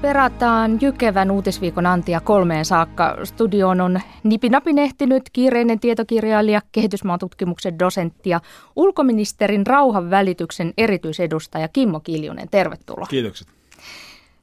perataan 0.00 0.78
Jykevän 0.80 1.30
uutisviikon 1.30 1.86
antia 1.86 2.20
kolmeen 2.20 2.64
saakka. 2.64 3.16
Studioon 3.24 3.80
on 3.80 4.00
nipinapin 4.22 4.78
ehtinyt 4.78 5.22
kiireinen 5.32 5.80
tietokirjailija, 5.80 6.62
kehitysmaatutkimuksen 6.72 7.78
dosentti 7.78 8.30
ja 8.30 8.40
ulkoministerin 8.76 9.66
rauhan 9.66 10.10
välityksen 10.10 10.74
erityisedustaja 10.78 11.68
Kimmo 11.68 12.00
Kiljunen. 12.00 12.48
Tervetuloa. 12.50 13.06
Kiitokset. 13.06 13.48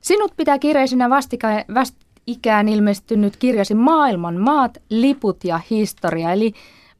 Sinut 0.01 0.33
pitää 0.37 0.59
kiireisenä 0.59 1.09
vastika- 1.09 1.73
vastikään 1.73 2.69
ilmestynyt 2.69 3.37
kirjasi 3.37 3.75
Maailman 3.75 4.37
maat, 4.37 4.77
liput 4.89 5.43
ja 5.43 5.59
historia. 5.69 6.31
Eli 6.31 6.53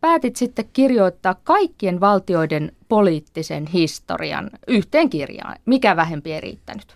päätit 0.06 0.36
sitten 0.36 0.66
kirjoittaa 0.74 1.36
kaikkien 1.44 2.00
valtioiden 2.00 2.72
poliittisen 2.90 3.68
historian 3.68 4.50
yhteen 4.68 5.10
kirjaan. 5.10 5.56
Mikä 5.66 5.96
vähempi 5.96 6.34
ei 6.34 6.42
riittänyt? 6.42 6.96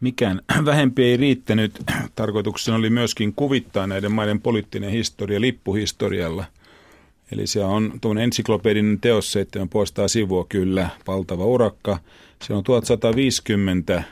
Mikään 0.00 0.42
vähempi 0.64 1.04
ei 1.04 1.16
riittänyt. 1.16 1.78
Tarkoituksena 2.14 2.76
oli 2.76 2.90
myöskin 2.90 3.34
kuvittaa 3.34 3.86
näiden 3.86 4.12
maiden 4.12 4.40
poliittinen 4.40 4.90
historia 4.90 5.40
lippuhistorialla. 5.40 6.44
Eli 7.32 7.46
se 7.46 7.64
on 7.64 7.92
tuon 8.00 8.18
ensiklopedinen 8.18 9.00
teos, 9.00 9.34
7,5 10.02 10.08
sivua 10.08 10.46
kyllä, 10.48 10.88
valtava 11.06 11.44
urakka. 11.44 11.98
Se 12.42 12.54
on 12.54 12.64
1150 12.64 14.02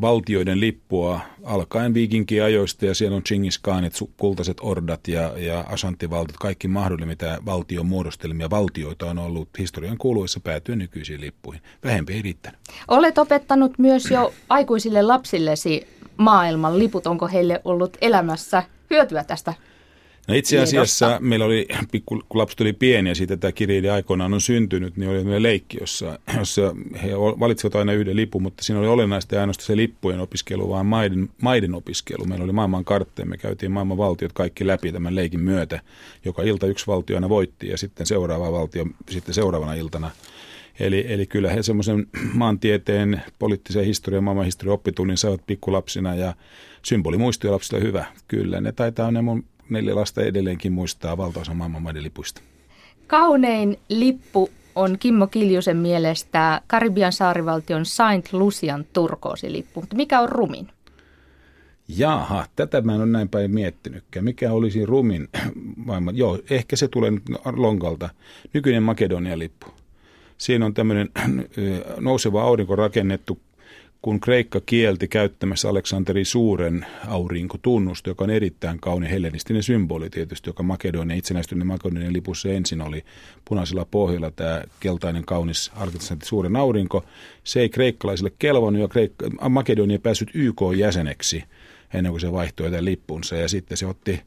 valtioiden 0.00 0.60
lippua 0.60 1.20
alkaen 1.44 1.94
viikinkiajoista 1.94 2.86
ja 2.86 2.94
siellä 2.94 3.16
on 3.16 3.22
Chingis 3.22 3.58
Khanit, 3.58 3.92
kultaiset 4.16 4.56
ordat 4.60 5.08
ja, 5.08 5.38
ja 5.38 5.60
asanttivaltiot, 5.60 6.36
kaikki 6.36 6.68
mahdollinen, 6.68 7.08
mitä 7.08 7.38
valtion 7.46 7.86
muodostelmia 7.86 8.50
valtioita 8.50 9.06
on 9.06 9.18
ollut 9.18 9.48
historian 9.58 9.98
kuluessa 9.98 10.40
päätyen 10.40 10.78
nykyisiin 10.78 11.20
lippuihin. 11.20 11.62
Vähempi 11.84 12.12
ei 12.12 12.22
riittänyt. 12.22 12.60
Olet 12.88 13.18
opettanut 13.18 13.78
myös 13.78 14.10
jo 14.10 14.32
aikuisille 14.48 15.02
lapsillesi 15.02 15.86
maailman 16.16 16.78
liput. 16.78 17.06
Onko 17.06 17.28
heille 17.28 17.60
ollut 17.64 17.96
elämässä 18.00 18.62
hyötyä 18.90 19.24
tästä 19.24 19.54
No 20.28 20.34
itse 20.34 20.58
asiassa 20.58 21.06
tiedosta. 21.06 21.26
meillä 21.26 21.44
oli, 21.44 21.68
kun 22.06 22.22
lapset 22.34 22.60
oli 22.60 22.72
pieni 22.72 23.08
ja 23.08 23.14
siitä 23.14 23.36
tämä 23.36 23.52
kirjailija 23.52 23.94
aikoinaan 23.94 24.34
on 24.34 24.40
syntynyt, 24.40 24.96
niin 24.96 25.10
oli 25.10 25.24
meillä 25.24 25.42
leikki, 25.42 25.76
jossa, 25.80 26.18
jossa 26.38 26.76
he 27.02 27.10
valitsivat 27.16 27.74
aina 27.74 27.92
yhden 27.92 28.16
lipun, 28.16 28.42
mutta 28.42 28.64
siinä 28.64 28.80
oli 28.80 28.88
olennaista 28.88 29.34
ja 29.34 29.40
ainoastaan 29.40 29.66
se 29.66 29.76
lippujen 29.76 30.20
opiskelu, 30.20 30.68
vaan 30.68 30.86
maiden, 30.86 31.28
maiden 31.42 31.74
opiskelu. 31.74 32.24
Meillä 32.24 32.44
oli 32.44 32.52
maailman 32.52 32.84
kartteja, 32.84 33.26
me 33.26 33.36
käytiin 33.36 33.72
maailman 33.72 33.98
valtiot 33.98 34.32
kaikki 34.32 34.66
läpi 34.66 34.92
tämän 34.92 35.14
leikin 35.14 35.40
myötä. 35.40 35.80
Joka 36.24 36.42
ilta 36.42 36.66
yksi 36.66 36.86
valtio 36.86 37.16
aina 37.16 37.28
voitti 37.28 37.68
ja 37.68 37.78
sitten 37.78 38.06
seuraava 38.06 38.52
valtio 38.52 38.86
sitten 39.10 39.34
seuraavana 39.34 39.74
iltana. 39.74 40.10
Eli, 40.80 41.04
eli 41.08 41.26
kyllä 41.26 41.50
he 41.50 41.62
semmoisen 41.62 42.06
maantieteen, 42.32 43.22
poliittisen 43.38 43.84
historian, 43.84 44.24
maailmanhistorian 44.24 44.74
oppitunnin 44.74 45.16
saavat 45.16 45.46
pikkulapsina 45.46 46.14
ja 46.14 46.34
symbolimuistoja 46.82 47.52
lapsille 47.52 47.82
hyvä. 47.82 48.04
Kyllä, 48.28 48.60
ne 48.60 48.72
taitaa 48.72 49.10
ne 49.10 49.22
mun 49.22 49.44
neljä 49.70 49.94
lasta 49.94 50.22
edelleenkin 50.22 50.72
muistaa 50.72 51.16
valtaosa 51.16 51.54
maailman 51.54 51.82
maiden 51.82 52.02
lipuista. 52.02 52.40
Kaunein 53.06 53.78
lippu 53.88 54.50
on 54.74 54.98
Kimmo 54.98 55.26
Kiljusen 55.26 55.76
mielestä 55.76 56.60
Karibian 56.66 57.12
saarivaltion 57.12 57.86
Saint 57.86 58.32
Lucian 58.32 58.84
turkoosilippu. 58.92 59.80
Mutta 59.80 59.96
mikä 59.96 60.20
on 60.20 60.28
rumin? 60.28 60.68
Jaha, 61.88 62.46
tätä 62.56 62.80
mä 62.80 62.94
en 62.94 63.00
ole 63.00 63.06
näin 63.06 63.28
päin 63.28 63.50
miettinytkään. 63.50 64.24
Mikä 64.24 64.52
olisi 64.52 64.86
rumin 64.86 65.28
maailman? 65.86 66.16
Joo, 66.16 66.38
ehkä 66.50 66.76
se 66.76 66.88
tulee 66.88 67.10
nyt 67.10 67.22
lonkalta. 67.56 68.08
Nykyinen 68.52 68.82
Makedonia-lippu. 68.82 69.66
Siinä 70.38 70.66
on 70.66 70.74
tämmöinen 70.74 71.08
nouseva 72.00 72.42
aurinko 72.42 72.76
rakennettu 72.76 73.40
kun 74.02 74.20
Kreikka 74.20 74.60
kielti 74.66 75.08
käyttämässä 75.08 75.68
Aleksanteri 75.68 76.24
Suuren 76.24 76.86
aurinkotunnusta, 77.08 78.10
joka 78.10 78.24
on 78.24 78.30
erittäin 78.30 78.80
kauni 78.80 79.10
hellenistinen 79.10 79.62
symboli 79.62 80.10
tietysti, 80.10 80.50
joka 80.50 80.62
Makedonia, 80.62 81.16
itsenäistyneen 81.16 81.66
Makedonian 81.66 82.12
lipussa 82.12 82.48
ensin 82.48 82.80
oli 82.80 83.04
punaisella 83.44 83.86
pohjalla 83.90 84.30
tämä 84.30 84.62
keltainen 84.80 85.24
kaunis 85.24 85.72
Aleksanteri 85.76 86.28
Suuren 86.28 86.56
aurinko. 86.56 87.04
Se 87.44 87.60
ei 87.60 87.68
kreikkalaisille 87.68 88.32
kelvannut 88.38 88.82
ja 88.82 88.88
Kreikka, 88.88 89.30
Makedonia 89.48 89.98
päässyt 89.98 90.30
YK-jäseneksi 90.34 91.44
ennen 91.94 92.12
kuin 92.12 92.20
se 92.20 92.32
vaihtoi 92.32 92.70
tämän 92.70 92.84
lippunsa 92.84 93.36
ja 93.36 93.48
sitten 93.48 93.76
se 93.76 93.86
otti 93.86 94.20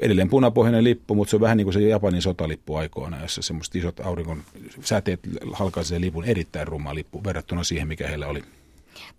edelleen 0.00 0.28
punapohjainen 0.28 0.84
lippu, 0.84 1.14
mutta 1.14 1.30
se 1.30 1.36
on 1.36 1.40
vähän 1.40 1.56
niin 1.56 1.64
kuin 1.64 1.74
se 1.74 1.80
Japanin 1.80 2.22
sotalippu 2.22 2.74
aikoina, 2.74 3.22
jossa 3.22 3.42
semmoiset 3.42 3.76
isot 3.76 4.00
auringon 4.00 4.42
säteet 4.80 5.20
halkaisee 5.52 6.00
lipun 6.00 6.24
erittäin 6.24 6.68
rumma 6.68 6.94
lippu 6.94 7.24
verrattuna 7.24 7.64
siihen, 7.64 7.88
mikä 7.88 8.08
heillä 8.08 8.26
oli. 8.26 8.42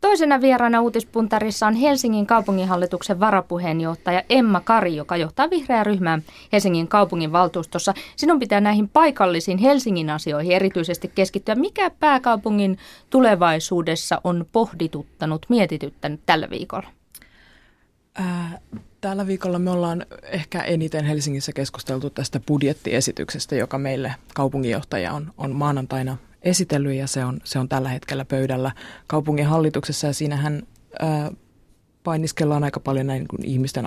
Toisena 0.02 0.42
vieraana 0.42 0.82
uutispuntarissa 0.82 1.68
on 1.68 1.74
Helsingin 1.74 2.28
kaupunginhallituksen 2.28 3.20
varapuheenjohtaja 3.20 4.24
Emma 4.30 4.62
Kari, 4.62 4.96
joka 4.96 5.18
johtaa 5.18 5.50
vihreää 5.50 5.84
ryhmää 5.84 6.20
Helsingin 6.52 6.88
kaupungin 6.88 7.32
valtuustossa. 7.32 7.94
Sinun 8.16 8.40
pitää 8.40 8.62
näihin 8.62 8.90
paikallisiin 8.90 9.58
Helsingin 9.58 10.10
asioihin 10.10 10.52
erityisesti 10.52 11.12
keskittyä. 11.16 11.56
Mikä 11.56 11.90
pääkaupungin 11.90 12.78
tulevaisuudessa 13.10 14.22
on 14.24 14.46
pohdituttanut, 14.52 15.46
mietityttänyt 15.50 16.22
tällä 16.26 16.50
viikolla? 16.50 16.88
Ää, 18.16 18.60
tällä 19.02 19.28
viikolla 19.28 19.60
me 19.60 19.72
ollaan 19.72 20.06
ehkä 20.24 20.64
eniten 20.64 21.06
Helsingissä 21.06 21.52
keskusteltu 21.54 22.10
tästä 22.10 22.40
budjettiesityksestä, 22.48 23.56
joka 23.56 23.78
meille 23.78 24.16
kaupunginjohtaja 24.34 25.14
on, 25.14 25.34
on 25.38 25.56
maanantaina 25.56 26.18
esitellyt 26.44 26.94
ja 26.94 27.08
se 27.08 27.26
on, 27.26 27.40
se 27.44 27.60
on 27.60 27.70
tällä 27.70 27.90
hetkellä 27.90 28.26
pöydällä 28.26 28.72
kaupungin 29.08 29.46
hallituksessa. 29.46 30.08
Ja 30.08 30.14
siinähän 30.14 30.64
ää, 31.00 31.32
painiskellaan 32.04 32.64
aika 32.64 32.80
paljon 32.80 33.08
näin 33.08 33.26
niin 33.32 33.50
ihmisten 33.50 33.86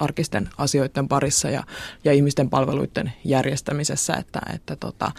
arkisten 0.00 0.48
asioiden 0.58 1.08
parissa 1.08 1.50
ja, 1.50 1.64
ja 2.04 2.12
ihmisten 2.12 2.50
palveluiden 2.50 3.12
järjestämisessä, 3.24 4.14
että, 4.14 4.40
että 4.54 4.76
tota, 4.76 5.12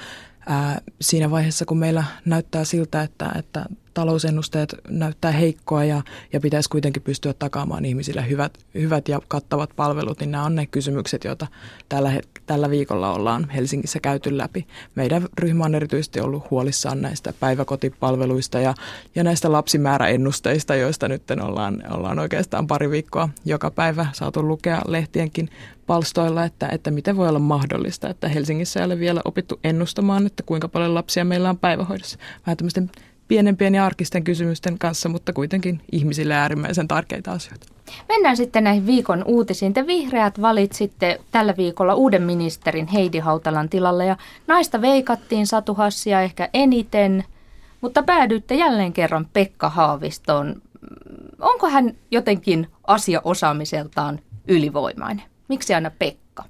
ää, 0.47 0.81
siinä 1.01 1.31
vaiheessa 1.31 1.65
kun 1.65 1.77
meillä 1.77 2.03
näyttää 2.25 2.63
siltä, 2.63 3.01
että, 3.01 3.31
että 3.39 3.65
talousennusteet 3.97 4.75
näyttää 4.89 5.31
heikkoa 5.31 5.83
ja, 5.83 6.01
ja 6.33 6.39
pitäisi 6.39 6.69
kuitenkin 6.69 7.01
pystyä 7.01 7.33
takaamaan 7.33 7.85
ihmisille 7.85 8.29
hyvät, 8.29 8.57
hyvät 8.73 9.07
ja 9.07 9.19
kattavat 9.27 9.69
palvelut, 9.75 10.19
niin 10.19 10.31
nämä 10.31 10.43
on 10.43 10.55
ne 10.55 10.65
kysymykset, 10.65 11.23
joita 11.23 11.47
tällä, 11.89 12.11
tällä 12.45 12.69
viikolla 12.69 13.13
ollaan 13.13 13.49
Helsingissä 13.49 13.99
käyty 13.99 14.37
läpi. 14.37 14.67
Meidän 14.95 15.27
ryhmä 15.39 15.65
on 15.65 15.75
erityisesti 15.75 16.19
ollut 16.19 16.51
huolissaan 16.51 17.01
näistä 17.01 17.33
päiväkotipalveluista 17.39 18.59
ja, 18.59 18.73
ja 19.15 19.23
näistä 19.23 19.51
lapsimääräennusteista, 19.51 20.75
joista 20.75 21.07
nyt 21.07 21.23
ollaan, 21.43 21.83
ollaan 21.91 22.19
oikeastaan 22.19 22.67
pari 22.67 22.89
viikkoa 22.89 23.29
joka 23.45 23.71
päivä 23.71 24.07
saatu 24.13 24.47
lukea 24.47 24.81
lehtienkin 24.87 25.49
palstoilla, 25.87 26.43
että, 26.43 26.69
että 26.71 26.91
miten 26.91 27.17
voi 27.17 27.29
olla 27.29 27.39
mahdollista, 27.39 28.09
että 28.09 28.27
Helsingissä 28.29 28.79
ei 28.79 28.85
ole 28.85 28.99
vielä 28.99 29.21
opittu 29.25 29.59
ennustamaan, 29.63 30.25
että 30.25 30.43
kuinka 30.43 30.67
paljon 30.67 30.93
lapsia 30.93 31.25
meillä 31.25 31.49
on 31.49 31.57
päivähoidossa. 31.57 32.17
Vähän 32.45 32.57
tämmöisten 32.57 32.89
pienempien 33.27 33.75
ja 33.75 33.85
arkisten 33.85 34.23
kysymysten 34.23 34.79
kanssa, 34.79 35.09
mutta 35.09 35.33
kuitenkin 35.33 35.81
ihmisille 35.91 36.33
äärimmäisen 36.33 36.87
tärkeitä 36.87 37.31
asioita. 37.31 37.67
Mennään 38.07 38.37
sitten 38.37 38.63
näihin 38.63 38.85
viikon 38.85 39.23
uutisiin. 39.25 39.73
Te 39.73 39.87
vihreät 39.87 40.41
valitsitte 40.41 41.21
tällä 41.31 41.53
viikolla 41.57 41.95
uuden 41.95 42.23
ministerin 42.23 42.87
Heidi 42.87 43.19
Hautalan 43.19 43.69
tilalle 43.69 44.05
ja 44.05 44.17
naista 44.47 44.81
veikattiin 44.81 45.47
Satu 45.47 45.73
Hassia 45.73 46.21
ehkä 46.21 46.49
eniten, 46.53 47.23
mutta 47.81 48.03
päädyitte 48.03 48.55
jälleen 48.55 48.93
kerran 48.93 49.27
Pekka 49.33 49.69
Haavistoon. 49.69 50.61
Onko 51.39 51.69
hän 51.69 51.93
jotenkin 52.11 52.67
asiaosaamiseltaan 52.87 54.19
ylivoimainen? 54.47 55.25
Miksi 55.47 55.73
aina 55.73 55.91
Pekka? 55.99 56.43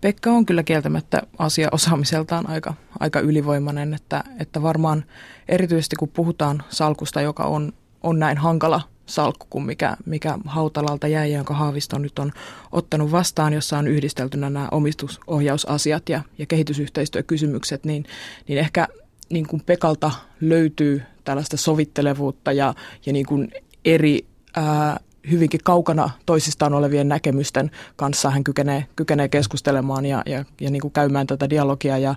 Pekka 0.00 0.30
on 0.30 0.46
kyllä 0.46 0.62
kieltämättä 0.62 1.22
asia 1.38 1.68
osaamiseltaan 1.72 2.48
aika, 2.50 2.74
aika 3.00 3.20
ylivoimainen, 3.20 3.94
että, 3.94 4.24
että 4.40 4.62
varmaan 4.62 5.04
erityisesti 5.48 5.96
kun 5.96 6.08
puhutaan 6.08 6.62
salkusta, 6.68 7.20
joka 7.20 7.44
on, 7.44 7.72
on 8.02 8.18
näin 8.18 8.38
hankala 8.38 8.80
salkku 9.06 9.46
kuin 9.50 9.64
mikä, 9.64 9.96
mikä 10.06 10.38
Hautalalta 10.46 11.08
jäi, 11.08 11.32
jonka 11.32 11.54
Haavisto 11.54 11.98
nyt 11.98 12.18
on 12.18 12.32
ottanut 12.72 13.12
vastaan, 13.12 13.52
jossa 13.52 13.78
on 13.78 13.88
yhdisteltynä 13.88 14.50
nämä 14.50 14.68
omistusohjausasiat 14.70 16.08
ja, 16.08 16.22
ja 16.38 16.46
kehitysyhteistyökysymykset, 16.46 17.84
niin, 17.84 18.04
niin 18.48 18.58
ehkä 18.58 18.88
niin 19.30 19.46
kuin 19.46 19.62
Pekalta 19.66 20.10
löytyy 20.40 21.02
tällaista 21.24 21.56
sovittelevuutta 21.56 22.52
ja, 22.52 22.74
ja 23.06 23.12
niin 23.12 23.26
kuin 23.26 23.52
eri 23.84 24.26
ää, 24.56 25.00
hyvinkin 25.30 25.60
kaukana 25.64 26.10
toisistaan 26.26 26.74
olevien 26.74 27.08
näkemysten 27.08 27.70
kanssa 27.96 28.30
hän 28.30 28.44
kykenee, 28.44 28.86
kykenee 28.96 29.28
keskustelemaan 29.28 30.06
ja, 30.06 30.22
ja, 30.26 30.44
ja 30.60 30.70
niin 30.70 30.82
kuin 30.82 30.92
käymään 30.92 31.26
tätä 31.26 31.50
dialogia. 31.50 31.98
Ja, 31.98 32.14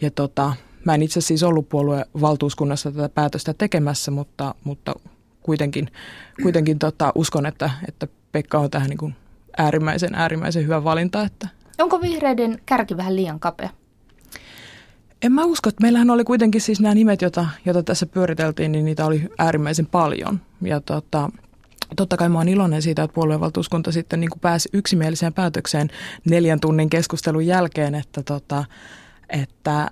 ja 0.00 0.10
tota, 0.10 0.52
mä 0.88 0.94
en 0.94 1.02
itse 1.02 1.20
siis 1.20 1.42
ollut 1.42 1.68
puolueen 1.68 2.06
valtuuskunnassa 2.20 2.92
tätä 2.92 3.08
päätöstä 3.08 3.54
tekemässä, 3.54 4.10
mutta, 4.10 4.54
mutta 4.64 4.94
kuitenkin, 5.42 5.90
kuitenkin 6.42 6.78
tota, 6.78 7.12
uskon, 7.14 7.46
että, 7.46 7.70
että 7.88 8.06
Pekka 8.32 8.58
on 8.58 8.70
tähän 8.70 8.88
niin 8.88 8.98
kuin 8.98 9.14
äärimmäisen, 9.58 10.14
äärimmäisen 10.14 10.64
hyvä 10.64 10.84
valinta. 10.84 11.22
Että. 11.22 11.48
Onko 11.78 12.00
vihreiden 12.00 12.60
kärki 12.66 12.96
vähän 12.96 13.16
liian 13.16 13.40
kapea? 13.40 13.70
En 15.22 15.32
mä 15.32 15.44
usko, 15.44 15.68
että 15.68 15.82
meillähän 15.82 16.10
oli 16.10 16.24
kuitenkin 16.24 16.60
siis 16.60 16.80
nämä 16.80 16.94
nimet, 16.94 17.22
joita, 17.22 17.46
joita 17.64 17.82
tässä 17.82 18.06
pyöriteltiin, 18.06 18.72
niin 18.72 18.84
niitä 18.84 19.06
oli 19.06 19.28
äärimmäisen 19.38 19.86
paljon. 19.86 20.40
Ja 20.62 20.80
tota, 20.80 21.30
totta 21.96 22.16
kai 22.16 22.28
mä 22.28 22.38
oon 22.38 22.48
iloinen 22.48 22.82
siitä, 22.82 23.02
että 23.02 23.14
puoluevaltuuskunta 23.14 23.92
sitten 23.92 24.20
niin 24.20 24.30
kuin 24.30 24.40
pääsi 24.40 24.68
yksimieliseen 24.72 25.34
päätökseen 25.34 25.88
neljän 26.30 26.60
tunnin 26.60 26.90
keskustelun 26.90 27.46
jälkeen, 27.46 27.94
että, 27.94 28.22
tota, 28.22 28.64
että 29.28 29.90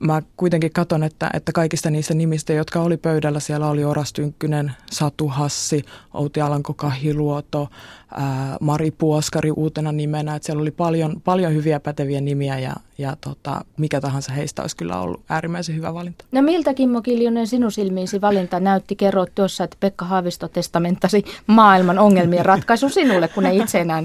mä 0.00 0.22
kuitenkin 0.36 0.72
katson, 0.72 1.02
että, 1.02 1.30
että 1.34 1.52
kaikista 1.52 1.90
niistä 1.90 2.14
nimistä, 2.14 2.52
jotka 2.52 2.80
oli 2.80 2.96
pöydällä, 2.96 3.40
siellä 3.40 3.68
oli 3.68 3.84
Oras 3.84 4.12
Tynkkynen, 4.12 4.72
Satu 4.90 5.28
Hassi, 5.28 5.84
Outi 6.14 6.40
Alanko 6.40 6.74
Kahiluoto, 6.74 7.68
ää, 8.14 8.56
Mari 8.60 8.90
Puoskari 8.90 9.50
uutena 9.50 9.92
nimenä. 9.92 10.36
Että 10.36 10.46
siellä 10.46 10.60
oli 10.60 10.70
paljon, 10.70 11.20
paljon 11.24 11.54
hyviä 11.54 11.80
päteviä 11.80 12.20
nimiä 12.20 12.58
ja, 12.58 12.72
ja 12.98 13.16
tota, 13.20 13.64
mikä 13.76 14.00
tahansa 14.00 14.32
heistä 14.32 14.62
olisi 14.62 14.76
kyllä 14.76 15.00
ollut 15.00 15.22
äärimmäisen 15.28 15.76
hyvä 15.76 15.94
valinta. 15.94 16.24
No 16.32 16.42
miltä 16.42 16.74
Kimmo 16.74 17.02
Kiljunen 17.02 17.46
sinun 17.46 17.72
silmiisi 17.72 18.20
valinta 18.20 18.60
näytti? 18.60 18.96
Kerroit 18.96 19.34
tuossa, 19.34 19.64
että 19.64 19.76
Pekka 19.80 20.04
Haavisto 20.04 20.48
testamentasi 20.48 21.24
maailman 21.46 21.98
ongelmien 21.98 22.46
ratkaisun 22.46 22.90
sinulle, 22.90 23.28
kun 23.28 23.46
ei 23.46 23.58
itse 23.58 23.80
enää 23.80 24.02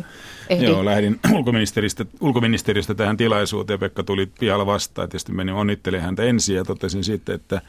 ehdi. 0.50 0.66
Joo, 0.66 0.86
lähdin 0.86 1.20
ulkoministeristä, 1.36 2.06
ulkoministeristä 2.22 2.96
tähän 2.96 3.18
tilaisuuteen 3.18 3.80
Pekka 3.80 4.04
tuli 4.04 4.26
pihalla 4.40 4.66
vastaan. 4.66 5.10
Tietysti 5.10 5.32
menin 5.32 5.56
onnittelin 5.56 6.02
häntä 6.02 6.24
ensin 6.24 6.56
ja 6.56 6.66
totesin 6.66 7.04
sitten, 7.04 7.36
että 7.36 7.62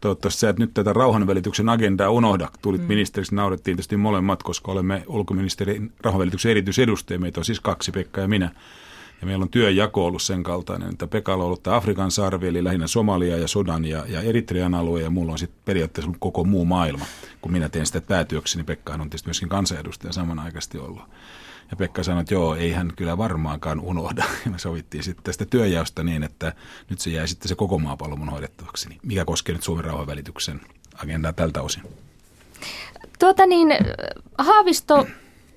toivottavasti 0.00 0.40
sä 0.40 0.48
et 0.48 0.58
nyt 0.58 0.74
tätä 0.74 0.92
rauhanvälityksen 0.92 1.68
agendaa 1.68 2.10
unohda. 2.10 2.48
Tulit 2.62 2.80
mm. 2.80 2.88
ministeriksi, 2.88 3.34
naurettiin 3.34 3.76
tietysti 3.76 3.96
molemmat, 3.96 4.42
koska 4.42 4.72
olemme 4.72 5.02
ulkoministerin 5.06 5.92
rauhanvälityksen 6.00 6.50
erityisedustajia. 6.50 7.20
Meitä 7.20 7.40
on 7.40 7.44
siis 7.44 7.60
kaksi, 7.60 7.92
Pekka 7.92 8.20
ja 8.20 8.28
minä. 8.28 8.50
Ja 9.20 9.26
meillä 9.26 9.42
on 9.42 9.48
työjako 9.48 10.06
ollut 10.06 10.22
sen 10.22 10.42
kaltainen, 10.42 10.88
että 10.88 11.06
Pekalla 11.06 11.44
on 11.44 11.46
ollut 11.46 11.62
tämä 11.62 11.76
Afrikan 11.76 12.10
sarvi, 12.10 12.48
eli 12.48 12.64
lähinnä 12.64 12.86
Somalia 12.86 13.36
ja 13.36 13.48
Sudan 13.48 13.84
ja, 13.84 14.04
ja 14.08 14.20
Eritrean 14.20 14.74
alue, 14.74 15.02
ja 15.02 15.10
mulla 15.10 15.32
on 15.32 15.38
sitten 15.38 15.60
periaatteessa 15.64 16.12
koko 16.18 16.44
muu 16.44 16.64
maailma. 16.64 17.06
Kun 17.40 17.52
minä 17.52 17.68
teen 17.68 17.86
sitä 17.86 18.00
päätyöksi, 18.00 18.58
niin 18.58 18.66
Pekkahan 18.66 19.00
on 19.00 19.10
tietysti 19.10 19.28
myöskin 19.28 19.48
kansanedustaja 19.48 20.12
samanaikaisesti 20.12 20.78
ollut. 20.78 21.02
Ja 21.70 21.76
Pekka 21.76 22.02
sanoi, 22.02 22.20
että 22.20 22.34
joo, 22.34 22.54
ei 22.54 22.72
hän 22.72 22.92
kyllä 22.96 23.18
varmaankaan 23.18 23.80
unohda. 23.80 24.24
Ja 24.44 24.50
me 24.50 24.58
sovittiin 24.58 25.02
sitten 25.02 25.24
tästä 25.24 25.44
työjaosta 25.44 26.02
niin, 26.02 26.22
että 26.22 26.52
nyt 26.90 27.00
se 27.00 27.10
jäi 27.10 27.28
sitten 27.28 27.48
se 27.48 27.54
koko 27.54 27.78
maapallo 27.78 28.16
mun 28.16 28.28
hoidettavaksi, 28.28 28.88
mikä 29.02 29.24
koskee 29.24 29.54
nyt 29.54 29.62
Suomen 29.62 29.84
rauhanvälityksen 29.84 30.60
agendaa 31.02 31.32
tältä 31.32 31.62
osin. 31.62 31.82
Tuota 33.18 33.46
niin, 33.46 33.68
Haavisto 34.38 35.06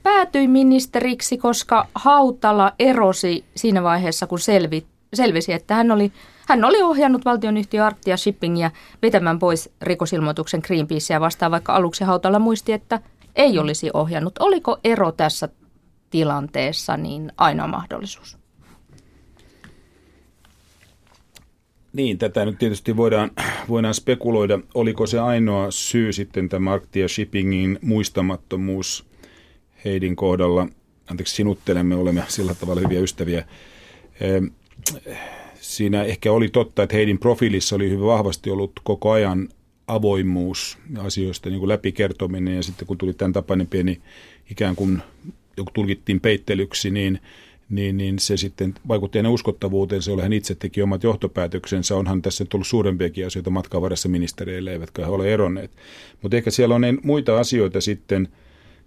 päätyi 0.04 0.48
ministeriksi, 0.48 1.38
koska 1.38 1.88
Hautala 1.96 2.74
erosi 2.80 3.46
siinä 3.56 3.84
vaiheessa, 3.84 4.28
kun 4.28 4.40
selvi, 4.40 4.86
selvisi, 5.14 5.54
että 5.54 5.76
hän 5.76 5.92
oli, 5.92 6.12
hän 6.48 6.66
oli 6.66 6.82
ohjannut 6.82 7.26
valtionyhtiö 7.26 7.86
Arctia 7.86 8.18
Shippingia 8.18 8.72
vetämään 9.02 9.40
pois 9.40 9.70
rikosilmoituksen 9.82 10.62
Greenpeacea 10.68 11.20
vastaan, 11.20 11.52
vaikka 11.52 11.74
aluksi 11.74 12.04
Hautala 12.04 12.40
muisti, 12.40 12.72
että 12.74 13.00
ei 13.36 13.60
olisi 13.60 13.90
ohjannut. 13.94 14.38
Oliko 14.40 14.78
ero 14.84 15.12
tässä 15.12 15.50
tilanteessa 16.10 16.98
niin 16.98 17.32
ainoa 17.38 17.68
mahdollisuus? 17.68 18.38
Niin, 21.94 22.18
tätä 22.18 22.46
nyt 22.46 22.58
tietysti 22.58 22.98
voidaan, 22.98 23.32
voidaan 23.70 23.94
spekuloida. 23.94 24.60
Oliko 24.74 25.08
se 25.08 25.20
ainoa 25.20 25.72
syy 25.72 26.14
sitten 26.14 26.50
tämä 26.50 26.74
Arctia 26.74 27.08
Shippingin 27.08 27.80
muistamattomuus 27.82 29.09
Heidin 29.86 30.16
kohdalla? 30.16 30.68
Anteeksi, 31.08 31.36
sinuttelemme, 31.36 31.96
olemme 31.96 32.24
sillä 32.28 32.56
tavalla 32.56 32.82
hyviä 32.82 33.00
ystäviä. 33.00 33.46
Siinä 35.62 36.04
ehkä 36.04 36.32
oli 36.32 36.50
totta, 36.50 36.84
että 36.84 36.96
Heidin 36.96 37.20
profiilissa 37.20 37.76
oli 37.76 37.90
hyvin 37.90 38.06
vahvasti 38.06 38.50
ollut 38.50 38.72
koko 38.84 39.12
ajan 39.12 39.50
avoimuus 39.88 40.78
asioista 40.98 41.50
niin 41.50 41.60
kuin 41.60 41.70
läpikertominen 41.70 42.56
ja 42.56 42.64
sitten 42.64 42.88
kun 42.88 42.98
tuli 42.98 43.14
tämän 43.14 43.34
tapainen 43.34 43.68
pieni 43.68 44.02
ikään 44.52 44.76
kuin 44.76 45.02
joku 45.58 45.72
tulkittiin 45.74 46.20
peittelyksi, 46.20 46.92
niin, 46.92 47.20
niin, 47.70 47.98
niin 47.98 48.20
se 48.20 48.38
sitten 48.38 48.74
vaikutti 48.88 49.18
hänen 49.18 49.32
uskottavuuteen. 49.32 50.02
Se 50.02 50.12
oli 50.12 50.22
hän 50.22 50.34
itse 50.34 50.56
teki 50.56 50.82
omat 50.82 51.04
johtopäätöksensä. 51.04 51.96
Onhan 51.96 52.22
tässä 52.22 52.46
tullut 52.46 52.68
suurempiakin 52.68 53.28
asioita 53.28 53.50
matkan 53.50 53.82
varressa 53.82 54.10
ministereille, 54.10 54.72
eivätkä 54.72 55.06
he 55.06 55.12
ole 55.12 55.34
eronneet. 55.34 55.72
Mutta 56.22 56.38
ehkä 56.38 56.52
siellä 56.52 56.76
on 56.76 56.82
muita 57.04 57.40
asioita 57.40 57.82
sitten, 57.82 58.28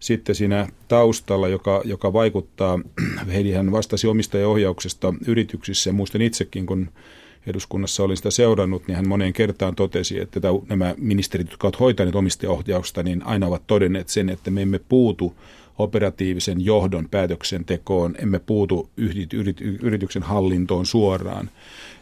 sitten 0.03 0.35
siinä 0.35 0.69
taustalla, 0.89 1.49
joka, 1.49 1.83
joka 1.85 2.13
vaikuttaa. 2.13 2.79
Heidi 3.33 3.53
vastasi 3.71 4.07
omistajaohjauksesta 4.07 5.15
yrityksissä 5.27 5.91
ja 5.91 5.95
muistan 5.95 6.23
itsekin, 6.23 6.67
kun 6.67 6.91
eduskunnassa 7.47 8.03
olin 8.03 8.17
sitä 8.17 8.31
seurannut, 8.31 8.89
niin 8.89 8.97
hän 8.97 9.09
moneen 9.09 9.33
kertaan 9.33 9.75
totesi, 9.75 10.21
että 10.21 10.41
nämä 10.69 10.95
ministerit, 10.99 11.51
jotka 11.51 11.67
ovat 11.67 11.81
hoitaneet 11.81 12.15
omistajaohjausta, 12.15 13.03
niin 13.03 13.27
aina 13.27 13.47
ovat 13.47 13.67
todenneet 13.67 14.09
sen, 14.09 14.29
että 14.29 14.51
me 14.51 14.63
emme 14.63 14.81
puutu 14.89 15.35
operatiivisen 15.79 16.65
johdon 16.65 17.09
päätöksentekoon, 17.09 18.15
emme 18.19 18.39
puutu 18.39 18.91
yrityksen 19.83 20.23
hallintoon 20.23 20.87
suoraan. 20.87 21.51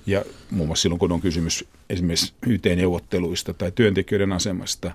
Ja 0.07 0.25
muun 0.51 0.69
muassa 0.69 0.83
silloin, 0.83 0.99
kun 0.99 1.13
on 1.13 1.21
kysymys 1.21 1.65
esimerkiksi 1.91 2.33
YT-neuvotteluista 2.47 3.55
tai 3.55 3.73
työntekijöiden 3.75 4.33
asemasta. 4.33 4.95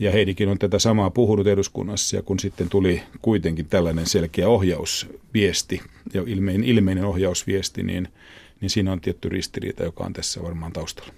Ja 0.00 0.12
Heidikin 0.12 0.48
on 0.48 0.58
tätä 0.58 0.78
samaa 0.78 1.10
puhunut 1.10 1.46
eduskunnassa, 1.46 2.16
ja 2.16 2.22
kun 2.22 2.40
sitten 2.40 2.68
tuli 2.68 3.02
kuitenkin 3.22 3.66
tällainen 3.66 4.06
selkeä 4.06 4.48
ohjausviesti, 4.48 5.80
ja 6.14 6.22
ilmeinen, 6.26 6.64
ilmeinen 6.64 7.04
ohjausviesti, 7.04 7.82
niin, 7.82 8.08
niin 8.60 8.70
siinä 8.70 8.92
on 8.92 9.00
tietty 9.00 9.28
ristiriita, 9.28 9.82
joka 9.82 10.04
on 10.04 10.12
tässä 10.12 10.42
varmaan 10.42 10.72
taustalla. 10.72 11.12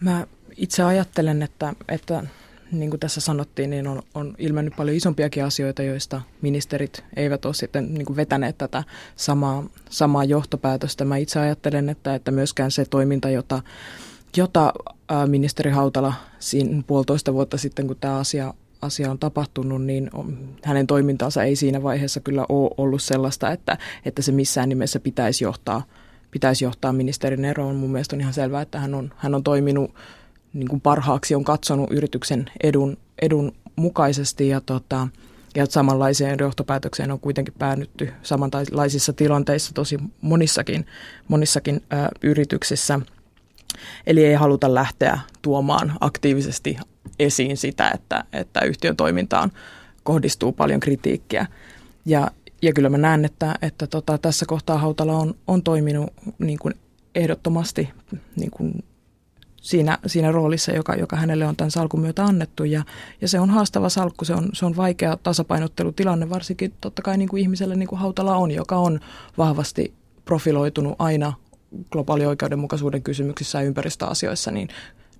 Mä 0.00 0.26
itse 0.56 0.82
ajattelen, 0.82 1.42
että, 1.42 1.74
että 1.88 2.24
niin 2.72 2.90
kuin 2.90 3.00
tässä 3.00 3.20
sanottiin, 3.20 3.70
niin 3.70 3.86
on, 3.86 4.02
on 4.14 4.34
ilmennyt 4.38 4.76
paljon 4.76 4.96
isompiakin 4.96 5.44
asioita, 5.44 5.82
joista 5.82 6.20
ministerit 6.42 7.04
eivät 7.16 7.44
ole 7.44 7.54
sitten 7.54 7.94
niin 7.94 8.06
kuin 8.06 8.16
vetäneet 8.16 8.58
tätä 8.58 8.84
samaa, 9.16 9.64
samaa 9.90 10.24
johtopäätöstä. 10.24 11.04
Mä 11.04 11.16
itse 11.16 11.40
ajattelen, 11.40 11.88
että, 11.88 12.14
että 12.14 12.30
myöskään 12.30 12.70
se 12.70 12.84
toiminta, 12.84 13.30
jota, 13.30 13.62
jota 14.36 14.72
ministeri 15.26 15.70
Hautala 15.70 16.14
siinä 16.38 16.82
puolitoista 16.86 17.34
vuotta 17.34 17.58
sitten, 17.58 17.86
kun 17.86 17.96
tämä 18.00 18.16
asia, 18.16 18.54
asia 18.82 19.10
on 19.10 19.18
tapahtunut, 19.18 19.84
niin 19.84 20.10
hänen 20.62 20.86
toimintansa 20.86 21.42
ei 21.42 21.56
siinä 21.56 21.82
vaiheessa 21.82 22.20
kyllä 22.20 22.46
ole 22.48 22.70
ollut 22.76 23.02
sellaista, 23.02 23.50
että, 23.50 23.78
että 24.04 24.22
se 24.22 24.32
missään 24.32 24.68
nimessä 24.68 25.00
pitäisi 25.00 25.44
johtaa, 25.44 25.82
pitäisi 26.30 26.64
johtaa 26.64 26.92
ministerin 26.92 27.44
eroon. 27.44 27.76
Mun 27.76 27.90
mielestä 27.92 28.16
on 28.16 28.20
ihan 28.20 28.34
selvää, 28.34 28.62
että 28.62 28.80
hän 28.80 28.94
on, 28.94 29.12
hän 29.16 29.34
on 29.34 29.42
toiminut 29.42 29.94
niin 30.52 30.68
kuin 30.68 30.80
parhaaksi 30.80 31.34
on 31.34 31.44
katsonut 31.44 31.92
yrityksen 31.92 32.50
edun, 32.62 32.96
edun 33.22 33.52
mukaisesti 33.76 34.48
ja, 34.48 34.60
tota, 34.60 35.08
ja 35.54 35.66
samanlaiseen 35.66 36.36
johtopäätökseen 36.40 37.10
on 37.10 37.20
kuitenkin 37.20 37.54
päänytty 37.58 38.12
samanlaisissa 38.22 39.12
tilanteissa 39.12 39.74
tosi 39.74 39.98
monissakin, 40.20 40.86
monissakin 41.28 41.82
ä, 41.92 42.08
yrityksissä. 42.22 43.00
Eli 44.06 44.24
ei 44.24 44.34
haluta 44.34 44.74
lähteä 44.74 45.18
tuomaan 45.42 45.92
aktiivisesti 46.00 46.76
esiin 47.18 47.56
sitä, 47.56 47.90
että, 47.90 48.24
että 48.32 48.60
yhtiön 48.60 48.96
toimintaan 48.96 49.52
kohdistuu 50.02 50.52
paljon 50.52 50.80
kritiikkiä. 50.80 51.46
Ja, 52.06 52.30
ja 52.62 52.72
kyllä 52.72 52.88
mä 52.88 52.98
näen, 52.98 53.24
että, 53.24 53.54
että 53.62 53.86
tota, 53.86 54.18
tässä 54.18 54.46
kohtaa 54.46 54.78
Hautala 54.78 55.12
on, 55.12 55.34
on 55.46 55.62
toiminut 55.62 56.12
niin 56.38 56.58
kuin 56.58 56.74
ehdottomasti 57.14 57.90
niin 58.36 58.50
kuin 58.50 58.84
siinä, 59.64 59.98
siinä 60.06 60.32
roolissa, 60.32 60.72
joka, 60.72 60.94
joka 60.94 61.16
hänelle 61.16 61.46
on 61.46 61.56
tämän 61.56 61.70
salkun 61.70 62.00
myötä 62.00 62.24
annettu. 62.24 62.64
Ja, 62.64 62.84
ja 63.20 63.28
se 63.28 63.40
on 63.40 63.50
haastava 63.50 63.88
salkku, 63.88 64.24
se 64.24 64.34
on, 64.34 64.48
se 64.52 64.66
on 64.66 64.76
vaikea 64.76 65.16
tasapainottelutilanne, 65.16 66.30
varsinkin 66.30 66.72
totta 66.80 67.02
kai 67.02 67.18
niin 67.18 67.28
kuin 67.28 67.40
ihmiselle 67.40 67.76
niin 67.76 67.88
kuin 67.88 67.98
Hautala 67.98 68.36
on, 68.36 68.50
joka 68.50 68.76
on 68.76 69.00
vahvasti 69.38 69.94
profiloitunut 70.24 70.96
aina 70.98 71.32
globaali 71.90 72.26
oikeudenmukaisuuden 72.26 73.02
kysymyksissä 73.02 73.58
ja 73.58 73.66
ympäristöasioissa, 73.66 74.50
niin, 74.50 74.68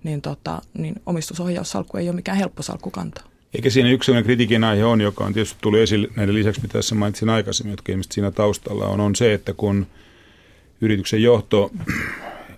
niin, 0.03 0.21
tota, 0.21 0.61
niin 0.77 0.95
omistusohjaussalkku 1.05 1.97
ei 1.97 2.09
ole 2.09 2.15
mikään 2.15 2.37
helppo 2.37 2.63
salkku 2.63 2.91
kantaa. 2.91 3.23
Eikä 3.53 3.69
siinä 3.69 3.89
yksi 3.89 4.05
sellainen 4.05 4.25
kritiikin 4.25 4.63
aihe 4.63 4.85
on, 4.85 5.01
joka 5.01 5.25
on 5.25 5.33
tietysti 5.33 5.57
tullut 5.61 5.79
esille 5.79 6.07
näiden 6.15 6.35
lisäksi, 6.35 6.61
mitä 6.61 6.73
tässä 6.73 6.95
mainitsin 6.95 7.29
aikaisemmin, 7.29 7.71
jotka 7.71 7.91
ilmeisesti 7.91 8.13
siinä 8.13 8.31
taustalla 8.31 8.85
on, 8.85 8.99
on 8.99 9.15
se, 9.15 9.33
että 9.33 9.53
kun 9.53 9.87
yrityksen 10.81 11.23
johto 11.23 11.71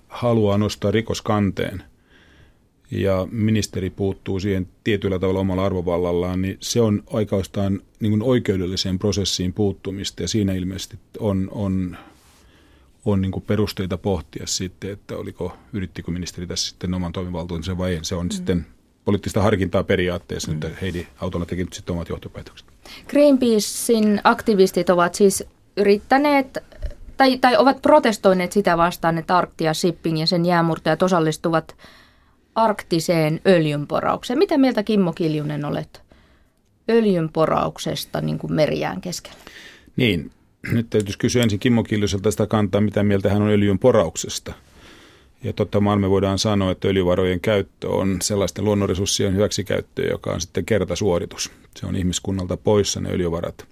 haluaa 0.08 0.58
nostaa 0.58 0.92
rikoskanteen 0.92 1.84
ja 2.92 3.28
ministeri 3.32 3.90
puuttuu 3.90 4.40
siihen 4.40 4.68
tietyllä 4.84 5.20
tavalla 5.20 5.40
omalla 5.40 5.66
arvovallallaan, 5.66 6.42
niin 6.42 6.58
se 6.60 6.82
on 6.82 7.04
aikaistaan 7.14 7.82
niin 8.00 8.24
oikeudelliseen 8.24 9.00
prosessiin 9.00 9.54
puuttumista 9.54 10.22
ja 10.22 10.28
siinä 10.28 10.54
ilmeisesti 10.54 10.98
on, 11.20 11.50
on, 11.52 11.98
on 13.06 13.22
niin 13.22 13.44
perusteita 13.48 13.98
pohtia 13.98 14.48
sitten, 14.48 14.92
että 14.92 15.18
oliko, 15.18 15.58
yrittikö 15.74 16.12
ministeri 16.12 16.48
tässä 16.48 16.70
sitten 16.70 16.94
oman 16.94 17.12
toimivaltuutensa 17.12 17.78
vai 17.78 17.94
ei. 17.94 18.00
Se 18.02 18.16
on 18.16 18.26
mm. 18.26 18.32
sitten 18.32 18.66
poliittista 19.06 19.42
harkintaa 19.42 19.84
periaatteessa, 19.84 20.52
mm. 20.52 20.54
että 20.54 20.70
Heidi 20.82 21.08
Autolla 21.22 21.46
teki 21.46 21.64
nyt 21.64 21.74
sitten 21.74 21.94
omat 21.94 22.10
johtopäätökset. 22.10 22.68
Greenpeacein 23.08 24.22
aktivistit 24.24 24.90
ovat 24.90 25.16
siis 25.16 25.44
yrittäneet 25.78 26.58
tai, 27.18 27.38
tai 27.38 27.58
ovat 27.58 27.82
protestoineet 27.82 28.52
sitä 28.52 28.78
vastaan, 28.78 29.18
että 29.18 29.38
Arktia 29.38 29.74
Shipping 29.74 30.20
ja 30.20 30.28
sen 30.28 30.46
jäämurtajat 30.46 31.04
osallistuvat 31.04 31.76
arktiseen 32.56 33.42
öljynporaukseen. 33.48 34.40
Mitä 34.40 34.58
mieltä 34.58 34.84
Kimmo 34.84 35.14
Kiljunen 35.14 35.66
olet 35.66 36.02
öljynporauksesta 36.90 38.22
niin 38.22 38.40
kuin 38.40 38.54
merijään 38.54 39.02
keskellä? 39.02 39.38
Niin, 39.96 40.32
nyt 40.72 40.90
täytyisi 40.90 41.18
kysyä 41.18 41.44
ensin 41.44 41.60
Kimmo 41.60 41.84
Kiljuselta 41.84 42.32
sitä 42.32 42.48
kantaa, 42.48 42.82
mitä 42.82 43.04
mieltä 43.04 43.30
hän 43.30 43.42
on 43.42 43.50
öljyn 43.50 43.80
porauksesta. 43.80 44.54
Ja 45.44 45.54
totta 45.54 45.80
maan 45.80 46.02
me 46.02 46.10
voidaan 46.10 46.40
sanoa, 46.40 46.72
että 46.72 46.88
öljyvarojen 46.88 47.40
käyttö 47.40 47.90
on 47.90 48.18
sellaisten 48.22 48.66
luonnonresurssien 48.66 49.36
hyväksikäyttöä, 49.36 50.06
joka 50.06 50.32
on 50.32 50.42
sitten 50.42 50.66
kertasuoritus. 50.66 51.52
Se 51.76 51.86
on 51.86 51.96
ihmiskunnalta 51.96 52.58
poissa 52.58 53.00
ne 53.00 53.10
öljyvarat. 53.10 53.68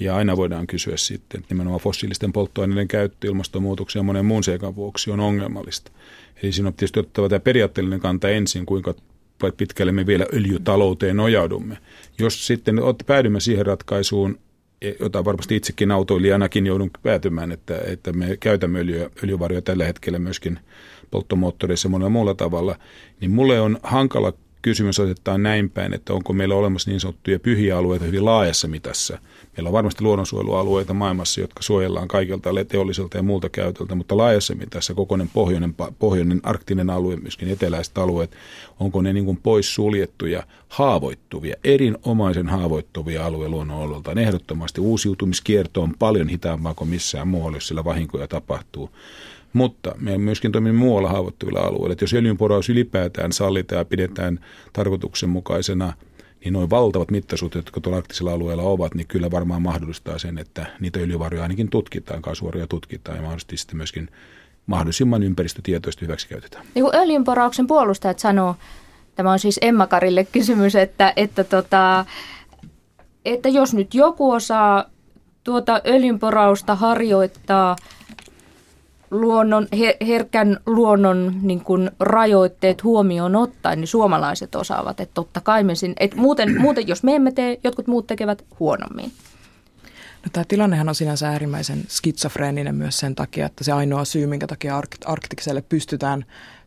Ja 0.00 0.16
aina 0.16 0.36
voidaan 0.36 0.66
kysyä 0.66 0.96
sitten, 0.96 1.40
että 1.40 1.54
nimenomaan 1.54 1.80
fossiilisten 1.80 2.32
polttoaineiden 2.32 2.88
käyttö 2.88 3.26
ilmastonmuutoksen 3.26 4.00
ja 4.00 4.04
monen 4.04 4.26
muun 4.26 4.44
seikan 4.44 4.76
vuoksi 4.76 5.10
on 5.10 5.20
ongelmallista. 5.20 5.90
Eli 6.42 6.52
siinä 6.52 6.68
on 6.68 6.74
tietysti 6.74 7.00
otettava 7.00 7.28
tämä 7.28 7.40
periaatteellinen 7.40 8.00
kanta 8.00 8.28
ensin, 8.28 8.66
kuinka 8.66 8.94
pitkälle 9.56 9.92
me 9.92 10.06
vielä 10.06 10.26
öljytalouteen 10.32 11.16
nojaudumme. 11.16 11.78
Jos 12.18 12.46
sitten 12.46 12.76
päädymme 13.06 13.40
siihen 13.40 13.66
ratkaisuun, 13.66 14.38
jota 15.00 15.24
varmasti 15.24 15.56
itsekin 15.56 15.90
autoilijanakin 15.90 16.66
joudun 16.66 16.90
päätymään, 17.02 17.52
että, 17.52 17.78
että 17.86 18.12
me 18.12 18.36
käytämme 18.36 18.78
öljyä, 18.78 19.10
öljyvarjoja 19.24 19.62
tällä 19.62 19.84
hetkellä 19.84 20.18
myöskin 20.18 20.58
polttomoottoreissa 21.10 21.88
monella 21.88 22.10
muulla 22.10 22.34
tavalla, 22.34 22.76
niin 23.20 23.30
mulle 23.30 23.60
on 23.60 23.78
hankala 23.82 24.32
kysymys 24.66 25.00
asettaa 25.00 25.38
näin 25.38 25.70
päin, 25.70 25.94
että 25.94 26.12
onko 26.12 26.32
meillä 26.32 26.54
olemassa 26.54 26.90
niin 26.90 27.00
sanottuja 27.00 27.38
pyhiä 27.38 27.78
alueita 27.78 28.04
hyvin 28.04 28.24
laajassa 28.24 28.68
mitassa. 28.68 29.18
Meillä 29.56 29.68
on 29.68 29.72
varmasti 29.72 30.04
luonnonsuojelualueita 30.04 30.94
maailmassa, 30.94 31.40
jotka 31.40 31.62
suojellaan 31.62 32.08
kaikilta 32.08 32.50
teolliselta 32.68 33.16
ja 33.16 33.22
muulta 33.22 33.48
käytöltä, 33.48 33.94
mutta 33.94 34.16
laajassa 34.16 34.54
mitassa 34.54 34.94
kokoinen 34.94 35.30
pohjoinen, 35.34 35.74
pohjoinen 35.98 36.40
arktinen 36.42 36.90
alue, 36.90 37.16
myöskin 37.16 37.48
eteläiset 37.48 37.98
alueet, 37.98 38.30
onko 38.80 39.02
ne 39.02 39.12
niin 39.12 39.24
kuin 39.24 39.36
pois 39.42 39.74
suljettuja, 39.74 40.42
haavoittuvia, 40.68 41.56
erinomaisen 41.64 42.48
haavoittuvia 42.48 43.26
alueita 43.26 43.50
luonnonololtaan. 43.50 44.18
Ehdottomasti 44.18 44.80
uusiutumiskierto 44.80 45.82
on 45.82 45.94
paljon 45.98 46.28
hitaampaa 46.28 46.74
kuin 46.74 46.90
missään 46.90 47.28
muualla, 47.28 47.56
jos 47.56 47.68
sillä 47.68 47.84
vahinkoja 47.84 48.28
tapahtuu. 48.28 48.90
Mutta 49.56 49.94
me 49.98 50.18
myöskin 50.18 50.52
toimimme 50.52 50.78
muualla 50.78 51.08
haavoittuvilla 51.08 51.60
alueilla. 51.60 51.92
Että 51.92 52.02
jos 52.02 52.14
öljynporaus 52.14 52.68
ylipäätään 52.68 53.32
sallitaan 53.32 53.78
ja 53.78 53.84
pidetään 53.84 54.40
tarkoituksenmukaisena, 54.72 55.92
niin 56.44 56.52
noin 56.52 56.70
valtavat 56.70 57.10
mittasuhteet, 57.10 57.64
jotka 57.64 57.80
tuolla 57.80 57.98
arktisilla 57.98 58.32
alueilla 58.32 58.62
ovat, 58.62 58.94
niin 58.94 59.06
kyllä 59.06 59.30
varmaan 59.30 59.62
mahdollistaa 59.62 60.18
sen, 60.18 60.38
että 60.38 60.66
niitä 60.80 61.00
öljyvaroja 61.00 61.42
ainakin 61.42 61.68
tutkitaan, 61.68 62.22
kaasuvaroja 62.22 62.66
tutkitaan 62.66 63.16
ja 63.16 63.22
mahdollisesti 63.22 63.56
sitten 63.56 63.76
myöskin 63.76 64.08
mahdollisimman 64.66 65.22
ympäristötietoisesti 65.22 66.04
hyväksi 66.04 66.28
käytetään. 66.28 66.66
Niin 66.74 66.94
öljynporauksen 66.94 67.66
puolustajat 67.66 68.18
sanoo, 68.18 68.56
tämä 69.14 69.32
on 69.32 69.38
siis 69.38 69.58
Emma 69.62 69.86
Karille 69.86 70.24
kysymys, 70.24 70.74
että, 70.74 71.12
että, 71.16 71.44
tota, 71.44 72.04
että 73.24 73.48
jos 73.48 73.74
nyt 73.74 73.94
joku 73.94 74.30
osaa 74.30 74.84
tuota 75.44 75.80
öljynporausta 75.86 76.74
harjoittaa– 76.74 77.76
luonnon, 79.10 79.68
herkän 80.06 80.60
luonnon 80.66 81.34
niin 81.42 81.60
kuin 81.60 81.90
rajoitteet 82.00 82.84
huomioon 82.84 83.36
ottaen, 83.36 83.80
niin 83.80 83.88
suomalaiset 83.88 84.54
osaavat, 84.54 85.00
että 85.00 85.14
totta 85.14 85.40
kai 85.40 85.64
me 85.64 85.74
sin, 85.74 85.94
että 86.00 86.16
muuten, 86.16 86.56
muuten, 86.62 86.88
jos 86.88 87.02
me 87.02 87.14
emme 87.14 87.32
tee, 87.32 87.58
jotkut 87.64 87.86
muut 87.86 88.06
tekevät 88.06 88.44
huonommin. 88.60 89.12
No, 90.24 90.30
tämä 90.32 90.44
tilannehan 90.48 90.88
on 90.88 90.94
sinänsä 90.94 91.28
äärimmäisen 91.28 91.84
skitsofreeninen 91.88 92.74
myös 92.74 92.98
sen 92.98 93.14
takia, 93.14 93.46
että 93.46 93.64
se 93.64 93.72
ainoa 93.72 94.04
syy, 94.04 94.26
minkä 94.26 94.46
takia 94.46 94.82
Arktikselle 95.04 95.62
pystytään 95.62 96.24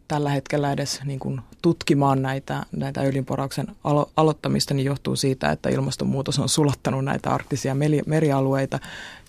tällä 0.10 0.30
hetkellä 0.30 0.72
edes 0.72 1.00
niin 1.06 1.20
kuin 1.20 1.42
tutkimaan 1.62 2.22
näitä, 2.22 2.66
näitä 2.72 3.02
öljynporauksen 3.02 3.68
alo- 3.84 4.12
aloittamista, 4.16 4.74
niin 4.74 4.86
johtuu 4.86 5.16
siitä, 5.16 5.52
että 5.52 5.70
ilmastonmuutos 5.70 6.40
on 6.40 6.50
sulattanut 6.50 7.06
näitä 7.06 7.30
arktisia 7.30 7.76
meri- 7.76 8.02
merialueita 8.06 8.80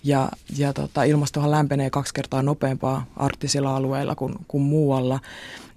ja, 0.03 0.29
ja 0.57 0.73
tota, 0.73 1.03
ilmastohan 1.03 1.51
lämpenee 1.51 1.89
kaksi 1.89 2.13
kertaa 2.13 2.41
nopeampaa 2.41 3.05
arktisilla 3.17 3.75
alueilla 3.75 4.15
kuin, 4.15 4.35
kuin 4.47 4.63
muualla. 4.63 5.19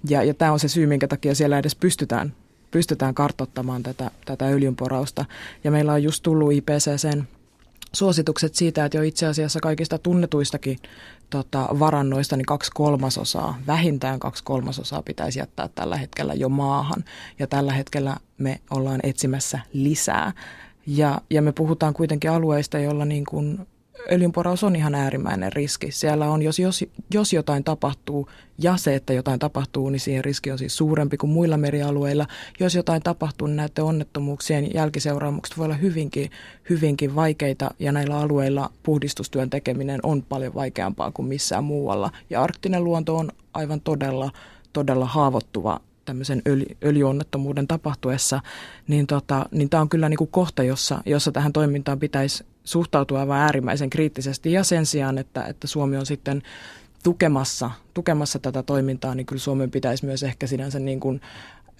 Ja, 0.09 0.23
ja 0.23 0.35
tämä 0.35 0.53
on 0.53 0.61
se 0.61 0.69
syy, 0.69 0.87
minkä 0.87 1.09
takia 1.09 1.35
siellä 1.35 1.59
edes 1.59 1.75
pystytään, 1.75 2.33
pystytään 2.71 3.15
kartottamaan 3.15 3.83
tätä, 3.83 4.11
tätä 4.25 4.47
öljynporausta. 4.47 5.25
Ja 5.65 5.71
meillä 5.71 5.93
on 5.93 6.03
just 6.03 6.23
tullut 6.23 6.53
IPCCn 6.53 7.25
suositukset 7.95 8.55
siitä, 8.55 8.85
että 8.85 8.99
jo 8.99 9.03
itse 9.03 9.27
asiassa 9.27 9.61
kaikista 9.61 9.99
tunnetuistakin 9.99 10.79
tota, 11.31 11.69
varannoista 11.79 12.37
niin 12.37 12.47
kaksi 12.47 12.71
kolmasosaa, 12.75 13.59
vähintään 13.67 14.21
kaksi 14.21 14.45
kolmasosaa 14.45 15.03
pitäisi 15.03 15.39
jättää 15.39 15.69
tällä 15.75 15.97
hetkellä 15.97 16.35
jo 16.35 16.49
maahan. 16.49 17.05
Ja 17.39 17.47
tällä 17.47 17.73
hetkellä 17.73 18.17
me 18.39 18.61
ollaan 18.71 19.01
etsimässä 19.03 19.61
lisää. 19.73 20.33
Ja, 20.87 21.21
ja 21.31 21.43
me 21.43 21.53
puhutaan 21.53 21.95
kuitenkin 21.95 22.31
alueista, 22.31 22.79
joilla 22.79 23.05
niin 23.05 23.25
kuin 23.25 23.67
öljynporaus 24.13 24.65
on 24.65 24.77
ihan 24.77 24.95
äärimmäinen 24.95 25.53
riski. 25.53 25.93
Siellä 25.93 26.31
on, 26.31 26.43
jos, 26.43 26.59
jos, 26.59 26.85
jos 27.15 27.33
jotain 27.33 27.65
tapahtuu 27.65 28.29
ja 28.59 28.77
se, 28.77 28.95
että 28.95 29.13
jotain 29.13 29.39
tapahtuu, 29.39 29.91
niin 29.91 30.01
siihen 30.01 30.25
riski 30.25 30.51
on 30.51 30.59
siis 30.59 30.77
suurempi 30.77 31.17
kuin 31.17 31.31
muilla 31.31 31.57
merialueilla. 31.57 32.27
Jos 32.61 32.75
jotain 32.75 33.03
tapahtuu, 33.03 33.47
niin 33.47 33.57
näiden 33.57 33.85
onnettomuuksien 33.85 34.75
jälkiseuraamukset 34.75 35.59
voi 35.59 35.65
olla 35.65 35.75
hyvinkin, 35.75 36.31
hyvinkin 36.71 37.15
vaikeita 37.15 37.71
ja 37.79 37.93
näillä 37.93 38.19
alueilla 38.19 38.71
puhdistustyön 38.83 39.51
tekeminen 39.51 40.01
on 40.03 40.23
paljon 40.23 40.55
vaikeampaa 40.55 41.11
kuin 41.11 41.29
missään 41.29 41.65
muualla. 41.65 42.11
Ja 42.31 42.43
arktinen 42.43 42.85
luonto 42.85 43.17
on 43.17 43.31
aivan 43.55 43.81
todella, 43.81 44.31
todella 44.73 45.07
haavoittuva 45.07 45.81
tämmöisen 46.05 46.43
öljy, 46.47 46.67
öljyonnettomuuden 46.85 47.67
tapahtuessa, 47.67 48.41
niin, 48.89 49.07
tota, 49.07 49.47
niin 49.51 49.71
tämä 49.71 49.81
on 49.81 49.89
kyllä 49.89 50.09
niin 50.09 50.19
kuin 50.19 50.31
kohta, 50.31 50.63
jossa, 50.63 51.03
jossa 51.07 51.33
tähän 51.33 51.53
toimintaan 51.53 51.99
pitäisi 51.99 52.45
suhtautua 52.64 53.21
aivan 53.21 53.40
äärimmäisen 53.40 53.90
kriittisesti. 53.90 54.52
Ja 54.52 54.64
sen 54.64 54.87
sijaan, 54.87 55.18
että, 55.18 55.44
että 55.47 55.66
Suomi 55.66 55.97
on 55.97 56.06
sitten 56.06 56.42
tukemassa, 57.02 57.71
tukemassa 57.94 58.38
tätä 58.38 58.62
toimintaa, 58.62 59.14
niin 59.14 59.26
kyllä 59.26 59.40
Suomen 59.40 59.71
pitäisi 59.71 60.06
myös 60.06 60.23
ehkä 60.23 60.47
sinänsä 60.47 60.78
niin 60.78 61.00
kuin 61.00 61.21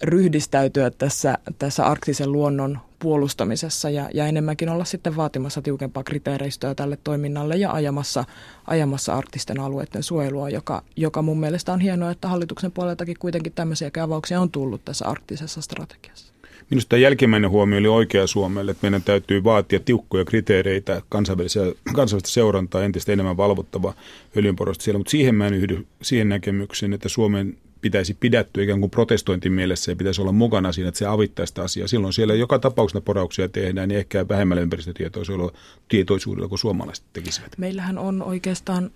ryhdistäytyä 0.01 0.91
tässä, 0.91 1.37
tässä 1.59 1.85
arktisen 1.85 2.31
luonnon 2.31 2.79
puolustamisessa 2.99 3.89
ja, 3.89 4.09
ja 4.13 4.27
enemmänkin 4.27 4.69
olla 4.69 4.85
sitten 4.85 5.15
vaatimassa 5.15 5.61
tiukempaa 5.61 6.03
kriteeristöä 6.03 6.75
tälle 6.75 6.97
toiminnalle 7.03 7.55
ja 7.55 7.71
ajamassa, 7.71 8.25
ajamassa 8.67 9.15
arktisten 9.15 9.59
alueiden 9.59 10.03
suojelua, 10.03 10.49
joka, 10.49 10.83
joka 10.95 11.21
mun 11.21 11.39
mielestä 11.39 11.73
on 11.73 11.79
hienoa, 11.79 12.11
että 12.11 12.27
hallituksen 12.27 12.71
puoleltakin 12.71 13.19
kuitenkin 13.19 13.53
tämmöisiä 13.53 13.91
avauksia 14.03 14.41
on 14.41 14.51
tullut 14.51 14.85
tässä 14.85 15.05
arktisessa 15.05 15.61
strategiassa. 15.61 16.34
Minusta 16.69 16.97
jälkimmäinen 16.97 17.49
huomio 17.49 17.79
oli 17.79 17.87
oikea 17.87 18.27
Suomelle, 18.27 18.71
että 18.71 18.85
meidän 18.85 19.03
täytyy 19.03 19.43
vaatia 19.43 19.79
tiukkoja 19.79 20.25
kriteereitä, 20.25 21.01
kansainvälistä 21.09 22.29
seurantaa, 22.29 22.83
entistä 22.83 23.11
enemmän 23.11 23.37
valvottava 23.37 23.93
öljynporosta 24.37 24.83
siellä, 24.83 24.97
mutta 24.97 25.11
siihen 25.11 25.35
mä 25.35 25.47
en 25.47 25.53
yhdy 25.53 25.85
siihen 26.01 26.29
näkemykseen, 26.29 26.93
että 26.93 27.09
Suomen 27.09 27.57
pitäisi 27.81 28.13
pidättyä 28.19 28.63
ikään 28.63 28.79
kuin 28.79 28.89
protestointimielessä 28.89 29.91
ja 29.91 29.95
pitäisi 29.95 30.21
olla 30.21 30.31
mukana 30.31 30.71
siinä, 30.71 30.87
että 30.87 30.97
se 30.97 31.05
avittaa 31.05 31.45
sitä 31.45 31.63
asiaa. 31.63 31.87
Silloin 31.87 32.13
siellä 32.13 32.33
joka 32.33 32.59
tapauksessa 32.59 33.01
porauksia 33.01 33.49
tehdään, 33.49 33.89
niin 33.89 33.97
ehkä 33.97 34.27
vähemmällä 34.27 34.61
ympäristötietoisuudella 34.61 35.51
tietoisuudella 35.87 36.47
kuin 36.47 36.59
suomalaiset 36.59 37.05
tekisivät. 37.13 37.51
Meillähän 37.57 37.97
on 37.97 38.21
oikeastaan 38.23 38.91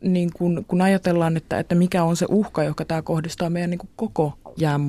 niin 0.00 0.30
kun, 0.34 0.64
kun 0.68 0.80
ajatellaan, 0.80 1.36
että, 1.36 1.58
että 1.58 1.74
mikä 1.74 2.04
on 2.04 2.16
se 2.16 2.26
uhka, 2.28 2.64
joka 2.64 2.84
tämä 2.84 3.02
kohdistaa 3.02 3.50
meidän 3.50 3.70
niin 3.70 3.88
koko 3.96 4.38
jää, 4.56 4.80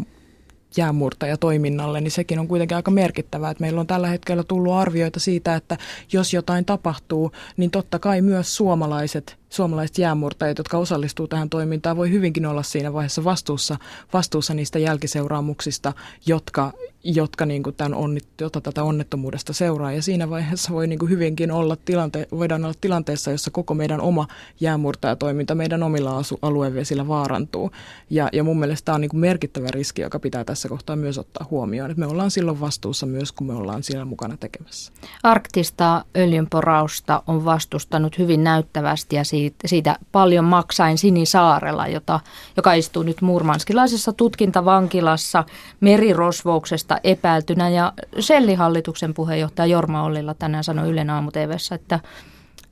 jäämurtajatoiminnalle, 0.78 2.02
niin 2.02 2.12
sekin 2.12 2.40
on 2.40 2.48
kuitenkin 2.48 2.76
aika 2.78 2.92
merkittävää. 2.92 3.52
Että 3.52 3.62
meillä 3.62 3.80
on 3.80 3.88
tällä 3.88 4.08
hetkellä 4.08 4.44
tullut 4.44 4.74
arvioita 4.74 5.20
siitä, 5.20 5.56
että 5.56 5.78
jos 6.14 6.34
jotain 6.34 6.66
tapahtuu, 6.66 7.32
niin 7.58 7.72
totta 7.72 8.00
kai 8.00 8.22
myös 8.22 8.56
suomalaiset 8.56 9.41
suomalaiset 9.52 9.98
jäämurtajat, 9.98 10.58
jotka 10.58 10.78
osallistuu 10.78 11.28
tähän 11.28 11.50
toimintaan, 11.50 11.98
voi 11.98 12.12
hyvinkin 12.12 12.46
olla 12.46 12.64
siinä 12.64 12.94
vaiheessa 12.94 13.24
vastuussa, 13.24 13.78
vastuussa 14.14 14.54
niistä 14.54 14.80
jälkiseuraamuksista, 14.80 15.94
jotka, 16.26 16.74
jotka 17.04 17.46
niin 17.46 17.64
kuin 17.64 17.76
tämän 17.76 17.94
onnit, 17.94 18.28
jota 18.42 18.62
tätä 18.62 18.84
onnettomuudesta 18.84 19.54
seuraa. 19.54 19.92
Ja 19.92 20.02
siinä 20.02 20.30
vaiheessa 20.30 20.74
voi 20.74 20.88
niin 20.88 21.00
kuin 21.00 21.10
hyvinkin 21.10 21.52
olla 21.52 21.78
tilante, 21.86 22.28
voidaan 22.32 22.66
olla 22.66 22.76
tilanteessa, 22.82 23.32
jossa 23.32 23.52
koko 23.52 23.74
meidän 23.74 24.02
oma 24.02 24.28
jäämurtajatoiminta 24.60 25.56
meidän 25.56 25.84
omilla 25.84 26.18
asu, 26.18 26.40
aluevesillä 26.42 27.08
vaarantuu. 27.08 27.72
Ja, 28.10 28.30
ja 28.34 28.44
mun 28.44 28.60
mielestä 28.60 28.86
tämä 28.86 28.96
on 28.96 29.02
niin 29.02 29.10
kuin 29.10 29.22
merkittävä 29.22 29.68
riski, 29.72 30.02
joka 30.02 30.20
pitää 30.20 30.44
tässä 30.44 30.70
kohtaa 30.70 30.96
myös 30.96 31.18
ottaa 31.18 31.48
huomioon. 31.52 31.92
Että 31.92 32.00
me 32.00 32.08
ollaan 32.08 32.32
silloin 32.32 32.60
vastuussa 32.60 33.06
myös, 33.06 33.32
kun 33.32 33.48
me 33.48 33.54
ollaan 33.54 33.84
siellä 33.84 34.06
mukana 34.06 34.38
tekemässä. 34.38 34.92
Arktista 35.24 36.06
öljynporausta 36.18 37.24
on 37.28 37.46
vastustanut 37.46 38.18
hyvin 38.18 38.44
näyttävästi 38.44 39.16
ja 39.16 39.24
siitä, 39.24 39.41
siitä 39.66 39.96
paljon 40.12 40.46
maksain 40.46 40.98
Sinisaarella, 40.98 41.88
jota, 41.88 42.20
joka 42.58 42.74
istuu 42.74 43.04
nyt 43.04 43.22
murmanskilaisessa 43.22 44.14
tutkintavankilassa 44.14 45.44
merirosvouksesta 45.80 46.98
epäiltynä. 47.04 47.70
Ja 47.70 47.94
Selli-hallituksen 48.20 49.14
puheenjohtaja 49.14 49.66
Jorma 49.66 50.04
Ollilla 50.04 50.34
tänään 50.34 50.64
sanoi 50.64 50.90
Ylen 50.90 51.10
aamu 51.10 51.32
että 51.76 52.00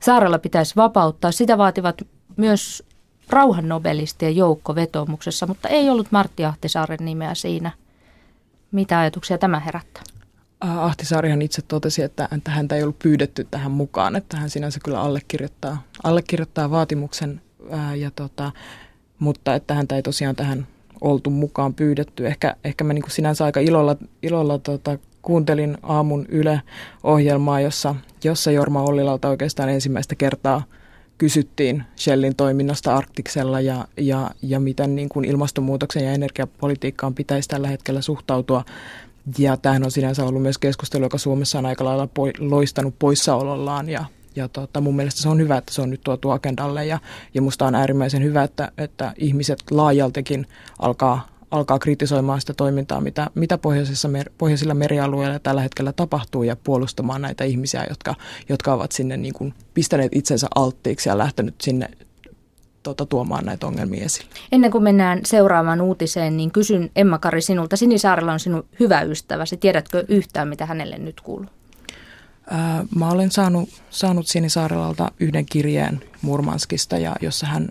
Saarella 0.00 0.38
pitäisi 0.38 0.76
vapauttaa. 0.76 1.32
Sitä 1.32 1.58
vaativat 1.58 2.02
myös 2.36 2.82
rauhannobelistien 3.30 4.36
joukko 4.36 4.74
vetomuksessa, 4.74 5.46
mutta 5.46 5.68
ei 5.68 5.90
ollut 5.90 6.12
Martti 6.12 6.44
Ahtisaaren 6.44 6.98
nimeä 7.04 7.34
siinä. 7.34 7.70
Mitä 8.72 8.98
ajatuksia 8.98 9.38
tämä 9.38 9.60
herättää? 9.60 10.02
Ahtisaarihan 10.60 11.42
itse 11.42 11.62
totesi, 11.62 12.02
että, 12.02 12.28
että 12.36 12.50
häntä 12.50 12.76
ei 12.76 12.82
ollut 12.82 12.98
pyydetty 12.98 13.46
tähän 13.50 13.70
mukaan, 13.70 14.16
että 14.16 14.36
hän 14.36 14.50
sinänsä 14.50 14.80
kyllä 14.84 15.00
allekirjoittaa, 15.00 15.82
allekirjoittaa 16.02 16.70
vaatimuksen, 16.70 17.40
ää, 17.70 17.94
ja 17.94 18.10
tota, 18.10 18.52
mutta 19.18 19.54
että 19.54 19.74
häntä 19.74 19.96
ei 19.96 20.02
tosiaan 20.02 20.36
tähän 20.36 20.66
oltu 21.00 21.30
mukaan 21.30 21.74
pyydetty. 21.74 22.26
Ehkä, 22.26 22.56
ehkä 22.64 22.84
mä 22.84 22.92
niin 22.92 23.02
kuin 23.02 23.10
sinänsä 23.10 23.44
aika 23.44 23.60
ilolla, 23.60 23.96
ilolla 24.22 24.58
tota, 24.58 24.98
kuuntelin 25.22 25.78
aamun 25.82 26.26
Yle-ohjelmaa, 26.28 27.60
jossa, 27.60 27.94
jossa 28.24 28.50
Jorma 28.50 28.82
Ollilalta 28.82 29.28
oikeastaan 29.28 29.68
ensimmäistä 29.68 30.14
kertaa 30.14 30.62
kysyttiin 31.18 31.84
Shellin 31.96 32.36
toiminnasta 32.36 32.96
Arktiksella 32.96 33.60
ja, 33.60 33.88
ja, 33.96 34.30
ja 34.42 34.60
miten 34.60 34.96
niin 34.96 35.08
kuin 35.08 35.24
ilmastonmuutoksen 35.24 36.04
ja 36.04 36.12
energiapolitiikkaan 36.12 37.14
pitäisi 37.14 37.48
tällä 37.48 37.68
hetkellä 37.68 38.00
suhtautua. 38.00 38.64
Ja 39.38 39.56
tämähän 39.56 39.84
on 39.84 39.90
sinänsä 39.90 40.24
ollut 40.24 40.42
myös 40.42 40.58
keskustelu, 40.58 41.04
joka 41.04 41.18
Suomessa 41.18 41.58
on 41.58 41.66
aika 41.66 41.84
lailla 41.84 42.06
poi, 42.06 42.32
loistanut 42.38 42.98
poissaolollaan. 42.98 43.88
Ja, 43.88 44.04
ja 44.36 44.48
tota, 44.48 44.80
mun 44.80 44.96
mielestä 44.96 45.20
se 45.20 45.28
on 45.28 45.40
hyvä, 45.40 45.56
että 45.56 45.74
se 45.74 45.82
on 45.82 45.90
nyt 45.90 46.00
tuotu 46.04 46.30
agendalle. 46.30 46.86
Ja, 46.86 46.98
ja 47.34 47.42
musta 47.42 47.66
on 47.66 47.74
äärimmäisen 47.74 48.22
hyvä, 48.22 48.42
että, 48.42 48.72
että 48.78 49.14
ihmiset 49.16 49.58
laajaltikin 49.70 50.46
alkaa, 50.78 51.28
alkaa 51.50 51.78
kritisoimaan 51.78 52.40
sitä 52.40 52.54
toimintaa, 52.54 53.00
mitä, 53.00 53.30
mitä 53.34 53.58
pohjoisissa, 53.58 54.08
mer, 54.08 54.30
pohjoisilla 54.38 54.74
merialueilla 54.74 55.38
tällä 55.38 55.60
hetkellä 55.60 55.92
tapahtuu 55.92 56.42
ja 56.42 56.56
puolustamaan 56.56 57.22
näitä 57.22 57.44
ihmisiä, 57.44 57.86
jotka, 57.88 58.14
jotka 58.48 58.72
ovat 58.72 58.92
sinne 58.92 59.16
niin 59.16 59.34
kuin 59.34 59.54
pistäneet 59.74 60.12
itsensä 60.14 60.46
alttiiksi 60.54 61.08
ja 61.08 61.18
lähtenyt 61.18 61.60
sinne 61.60 61.90
tuota, 62.82 63.06
tuomaan 63.06 63.44
näitä 63.44 63.66
ongelmia 63.66 64.04
esille. 64.04 64.30
Ennen 64.52 64.70
kuin 64.70 64.84
mennään 64.84 65.20
seuraavaan 65.24 65.80
uutiseen, 65.80 66.36
niin 66.36 66.50
kysyn 66.50 66.90
Emma-Kari 66.96 67.40
sinulta. 67.40 67.76
Sinisaarella 67.76 68.32
on 68.32 68.40
sinun 68.40 68.64
hyvä 68.80 69.02
ystäväsi. 69.02 69.56
Tiedätkö 69.56 70.04
yhtään, 70.08 70.48
mitä 70.48 70.66
hänelle 70.66 70.98
nyt 70.98 71.20
kuuluu? 71.20 71.50
Ää, 72.50 72.84
mä 72.94 73.10
olen 73.10 73.30
saanut, 73.30 73.68
saanut 73.90 74.26
Sinisaarelalta 74.26 75.12
yhden 75.20 75.46
kirjeen 75.46 76.00
Murmanskista, 76.22 76.98
ja, 76.98 77.16
jossa 77.20 77.46
hän 77.46 77.68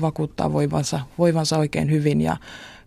vakuuttaa 0.00 0.52
voivansa, 0.52 1.00
voivansa 1.18 1.58
oikein 1.58 1.90
hyvin 1.90 2.20
ja 2.20 2.36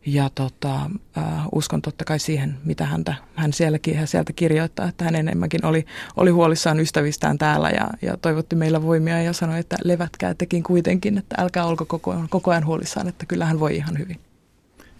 ja 0.05 0.29
tota, 0.35 0.75
äh, 1.17 1.47
uskon 1.51 1.81
totta 1.81 2.05
kai 2.05 2.19
siihen, 2.19 2.57
mitä 2.65 2.85
häntä, 2.85 3.13
hän 3.35 3.53
sielläkin, 3.53 3.97
hän 3.97 4.07
sieltä 4.07 4.33
kirjoittaa, 4.33 4.89
että 4.89 5.05
hän 5.05 5.15
enemmänkin 5.15 5.65
oli, 5.65 5.85
oli 6.17 6.29
huolissaan 6.29 6.79
ystävistään 6.79 7.37
täällä 7.37 7.69
ja, 7.69 7.87
ja 8.01 8.17
toivotti 8.17 8.55
meillä 8.55 8.81
voimia 8.81 9.21
ja 9.21 9.33
sanoi, 9.33 9.59
että 9.59 9.75
levätkää 9.83 10.33
tekin 10.33 10.63
kuitenkin, 10.63 11.17
että 11.17 11.35
älkää 11.39 11.65
olko 11.65 11.85
koko, 11.85 12.15
koko 12.29 12.51
ajan 12.51 12.65
huolissaan, 12.65 13.07
että 13.07 13.25
kyllä 13.25 13.45
hän 13.45 13.59
voi 13.59 13.75
ihan 13.75 13.97
hyvin. 13.97 14.19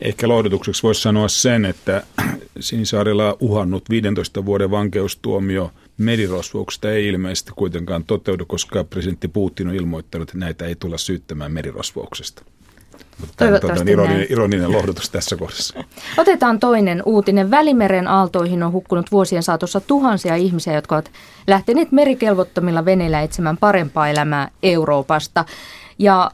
Ehkä 0.02 0.28
lohdutukseksi 0.28 0.84
voisi 0.84 1.02
sanoa 1.02 1.28
sen, 1.28 1.66
että 1.66 2.04
Sinisaarilla 2.60 3.38
uhannut 3.40 3.90
15 3.90 4.46
vuoden 4.46 4.72
vankeustuomio 4.72 5.72
merirosvouksesta 5.98 6.92
ei 6.92 7.08
ilmeisesti 7.08 7.52
kuitenkaan 7.56 8.04
toteudu, 8.04 8.46
koska 8.46 8.84
presidentti 8.84 9.28
Putin 9.28 9.68
on 9.68 9.76
ilmoittanut, 9.76 10.30
että 10.30 10.38
näitä 10.38 10.66
ei 10.66 10.76
tulla 10.76 10.98
syyttämään 10.98 11.52
merirosvouksesta. 11.52 12.44
Toivottavasti 13.38 13.82
on 13.82 13.88
ironinen, 13.88 14.28
ironinen 14.30 14.72
lohdutus 14.72 15.10
tässä 15.10 15.36
kohdassa. 15.36 15.84
Otetaan 16.18 16.60
toinen 16.60 17.04
uutinen. 17.06 17.52
Välimeren 17.52 18.08
aaltoihin 18.08 18.64
on 18.64 18.72
hukkunut 18.72 19.12
vuosien 19.12 19.44
saatossa 19.44 19.80
tuhansia 19.80 20.36
ihmisiä, 20.36 20.74
jotka 20.74 20.96
ovat 20.96 21.12
lähteneet 21.48 21.92
merikelvottomilla 21.92 22.86
veneillä 22.86 23.22
etsimään 23.22 23.58
parempaa 23.58 24.10
elämää 24.10 24.52
Euroopasta. 24.64 25.46
Ja 26.00 26.32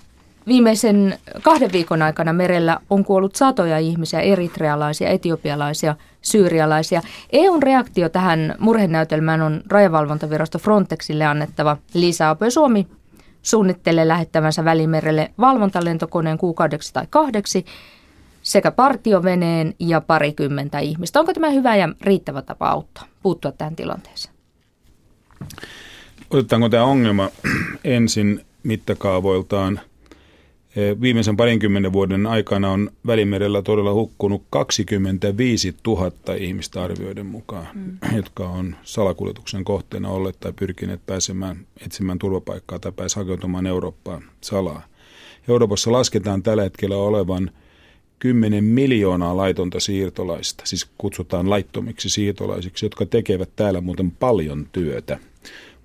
viimeisen 0.47 1.19
kahden 1.41 1.71
viikon 1.71 2.01
aikana 2.01 2.33
merellä 2.33 2.79
on 2.89 3.05
kuollut 3.05 3.35
satoja 3.35 3.79
ihmisiä, 3.79 4.19
eritrealaisia, 4.19 5.09
etiopialaisia, 5.09 5.95
syyrialaisia. 6.21 7.01
EUn 7.31 7.63
reaktio 7.63 8.09
tähän 8.09 8.55
murhenäytelmään 8.59 9.41
on 9.41 9.61
rajavalvontavirasto 9.69 10.59
Frontexille 10.59 11.25
annettava 11.25 11.77
lisäapu. 11.93 12.45
Suomi 12.49 12.87
suunnittelee 13.45 14.07
lähettävänsä 14.07 14.65
Välimerelle 14.65 15.31
valvontalentokoneen 15.39 16.37
kuukaudeksi 16.37 16.93
tai 16.93 17.07
kahdeksi 17.09 17.65
sekä 18.41 18.71
partioveneen 18.71 19.73
ja 19.79 20.01
parikymmentä 20.01 20.79
ihmistä. 20.79 21.19
Onko 21.19 21.33
tämä 21.33 21.49
hyvä 21.49 21.75
ja 21.75 21.89
riittävä 22.01 22.41
tapa 22.41 22.69
auttaa, 22.69 23.05
puuttua 23.23 23.51
tähän 23.51 23.75
tilanteeseen? 23.75 24.35
Otetaanko 26.29 26.69
tämä 26.69 26.83
ongelma 26.83 27.29
ensin 27.83 28.45
mittakaavoiltaan– 28.63 29.79
Viimeisen 31.01 31.37
parinkymmenen 31.37 31.93
vuoden 31.93 32.25
aikana 32.25 32.71
on 32.71 32.91
Välimerellä 33.07 33.61
todella 33.61 33.93
hukkunut 33.93 34.43
25 34.49 35.75
000 35.87 36.11
ihmistä 36.37 36.83
arvioiden 36.83 37.25
mukaan, 37.25 37.67
mm. 37.73 37.97
jotka 38.17 38.49
on 38.49 38.75
salakuljetuksen 38.83 39.63
kohteena 39.63 40.09
olleet 40.09 40.39
tai 40.39 40.53
pyrkineet 40.53 41.01
pääsemään 41.05 41.57
etsimään 41.85 42.19
turvapaikkaa 42.19 42.79
tai 42.79 42.91
pääsevät 42.91 43.25
hakeutumaan 43.25 43.65
Eurooppaan 43.67 44.23
salaa. 44.41 44.85
Euroopassa 45.47 45.91
lasketaan 45.91 46.43
tällä 46.43 46.63
hetkellä 46.63 46.97
olevan 46.97 47.51
10 48.19 48.63
miljoonaa 48.63 49.37
laitonta 49.37 49.79
siirtolaista, 49.79 50.63
siis 50.65 50.89
kutsutaan 50.97 51.49
laittomiksi 51.49 52.09
siirtolaisiksi, 52.09 52.85
jotka 52.85 53.05
tekevät 53.05 53.49
täällä 53.55 53.81
muuten 53.81 54.11
paljon 54.11 54.67
työtä 54.71 55.19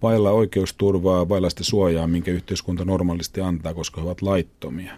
vailla 0.02 0.30
oikeusturvaa, 0.30 1.28
vailla 1.28 1.50
sitä 1.50 1.64
suojaa, 1.64 2.06
minkä 2.06 2.30
yhteiskunta 2.30 2.84
normaalisti 2.84 3.40
antaa, 3.40 3.74
koska 3.74 4.00
he 4.00 4.06
ovat 4.06 4.22
laittomia. 4.22 4.92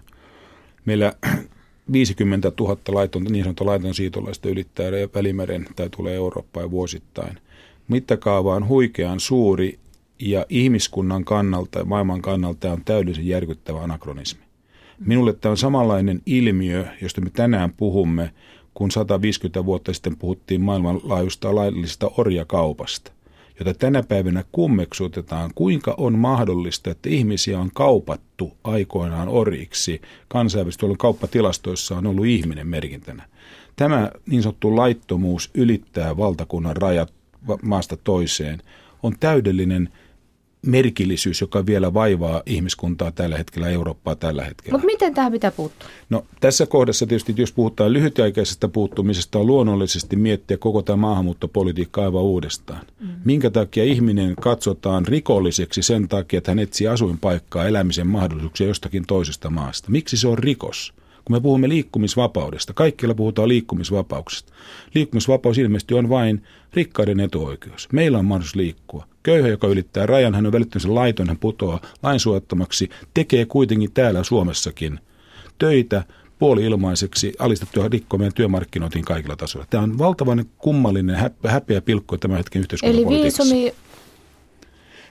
Meillä 0.84 1.12
50 1.92 2.52
000 2.60 2.78
laitonta, 2.88 3.30
niin 3.30 3.44
sanottua 3.44 3.66
laiton 3.66 3.94
siitolaista 3.94 4.48
ylittää 4.48 4.86
Välimeren 5.14 5.66
tai 5.76 5.88
tulee 5.90 6.14
Eurooppaan 6.14 6.70
vuosittain. 6.70 7.38
Mittakaava 7.88 8.54
on 8.54 8.68
huikean 8.68 9.20
suuri 9.20 9.78
ja 10.18 10.46
ihmiskunnan 10.48 11.24
kannalta 11.24 11.78
ja 11.78 11.84
maailman 11.84 12.22
kannalta 12.22 12.72
on 12.72 12.84
täydellisen 12.84 13.28
järkyttävä 13.28 13.82
anakronismi. 13.82 14.42
Minulle 14.98 15.32
tämä 15.32 15.50
on 15.50 15.56
samanlainen 15.56 16.22
ilmiö, 16.26 16.86
josta 17.00 17.20
me 17.20 17.30
tänään 17.30 17.72
puhumme, 17.76 18.30
kun 18.74 18.90
150 18.90 19.64
vuotta 19.64 19.92
sitten 19.92 20.16
puhuttiin 20.16 20.60
maailmanlaajuista 20.60 21.54
laillisesta 21.54 22.10
orjakaupasta 22.16 23.12
jota 23.68 23.78
tänä 23.78 24.02
päivänä 24.02 24.44
kummeksutetaan, 24.52 25.50
kuinka 25.54 25.94
on 25.98 26.18
mahdollista, 26.18 26.90
että 26.90 27.08
ihmisiä 27.08 27.60
on 27.60 27.70
kaupattu 27.74 28.56
aikoinaan 28.64 29.28
oriksi. 29.28 30.00
Kansainvälisesti 30.28 30.86
kauppatilastoissa 30.98 31.96
on 31.96 32.06
ollut 32.06 32.26
ihminen 32.26 32.66
merkintänä. 32.66 33.28
Tämä 33.76 34.10
niin 34.26 34.42
sanottu 34.42 34.76
laittomuus 34.76 35.50
ylittää 35.54 36.16
valtakunnan 36.16 36.76
rajat 36.76 37.12
maasta 37.62 37.96
toiseen. 37.96 38.62
On 39.02 39.14
täydellinen 39.20 39.88
merkillisyys, 40.66 41.40
joka 41.40 41.66
vielä 41.66 41.94
vaivaa 41.94 42.42
ihmiskuntaa 42.46 43.10
tällä 43.10 43.38
hetkellä, 43.38 43.68
Eurooppaa 43.68 44.16
tällä 44.16 44.44
hetkellä. 44.44 44.72
Mutta 44.72 44.86
miten 44.86 45.14
tähän 45.14 45.32
pitää 45.32 45.50
puuttua? 45.50 45.88
No 46.10 46.24
tässä 46.40 46.66
kohdassa 46.66 47.06
tietysti, 47.06 47.34
jos 47.36 47.52
puhutaan 47.52 47.92
lyhytaikaisesta 47.92 48.68
puuttumisesta, 48.68 49.38
on 49.38 49.46
luonnollisesti 49.46 50.16
miettiä 50.16 50.56
koko 50.56 50.82
tämä 50.82 50.96
maahanmuuttopolitiikka 50.96 52.02
aivan 52.02 52.22
uudestaan. 52.22 52.86
Mm. 53.00 53.08
Minkä 53.24 53.50
takia 53.50 53.84
ihminen 53.84 54.36
katsotaan 54.36 55.06
rikolliseksi 55.06 55.82
sen 55.82 56.08
takia, 56.08 56.38
että 56.38 56.50
hän 56.50 56.58
etsii 56.58 56.86
asuinpaikkaa, 56.86 57.66
elämisen 57.66 58.06
mahdollisuuksia 58.06 58.66
jostakin 58.66 59.06
toisesta 59.06 59.50
maasta? 59.50 59.90
Miksi 59.90 60.16
se 60.16 60.28
on 60.28 60.38
rikos? 60.38 60.94
Kun 61.24 61.36
me 61.36 61.40
puhumme 61.40 61.68
liikkumisvapaudesta, 61.68 62.72
kaikilla 62.72 63.14
puhutaan 63.14 63.48
liikkumisvapauksesta. 63.48 64.52
Liikkumisvapaus 64.94 65.58
ilmeisesti 65.58 65.94
on 65.94 66.08
vain 66.08 66.42
rikkaiden 66.72 67.20
etuoikeus. 67.20 67.88
Meillä 67.92 68.18
on 68.18 68.24
mahdollisuus 68.24 68.56
liikkua. 68.56 69.11
Köyhä, 69.22 69.48
joka 69.48 69.66
ylittää 69.66 70.06
rajan, 70.06 70.34
hän 70.34 70.46
on 70.46 70.52
välittömästi 70.52 70.88
laiton, 70.88 71.28
hän 71.28 71.38
putoaa 71.38 71.80
lainsuojattomaksi, 72.02 72.88
tekee 73.14 73.44
kuitenkin 73.44 73.92
täällä 73.92 74.24
Suomessakin 74.24 75.00
töitä 75.58 76.04
puoli-ilmaiseksi 76.38 77.32
alistettua 77.38 77.88
rikkomien 77.88 78.34
työmarkkinoitiin 78.34 79.04
kaikilla 79.04 79.36
tasoilla. 79.36 79.66
Tämä 79.70 79.82
on 79.82 79.98
valtavan 79.98 80.44
kummallinen 80.58 81.16
häpeä 81.46 81.80
pilkko 81.80 82.16
tämän 82.16 82.38
hetken 82.38 82.60
yhteiskuntapolitiikassa. 82.60 83.42
Eli 83.42 83.52
viisumi 83.52 83.74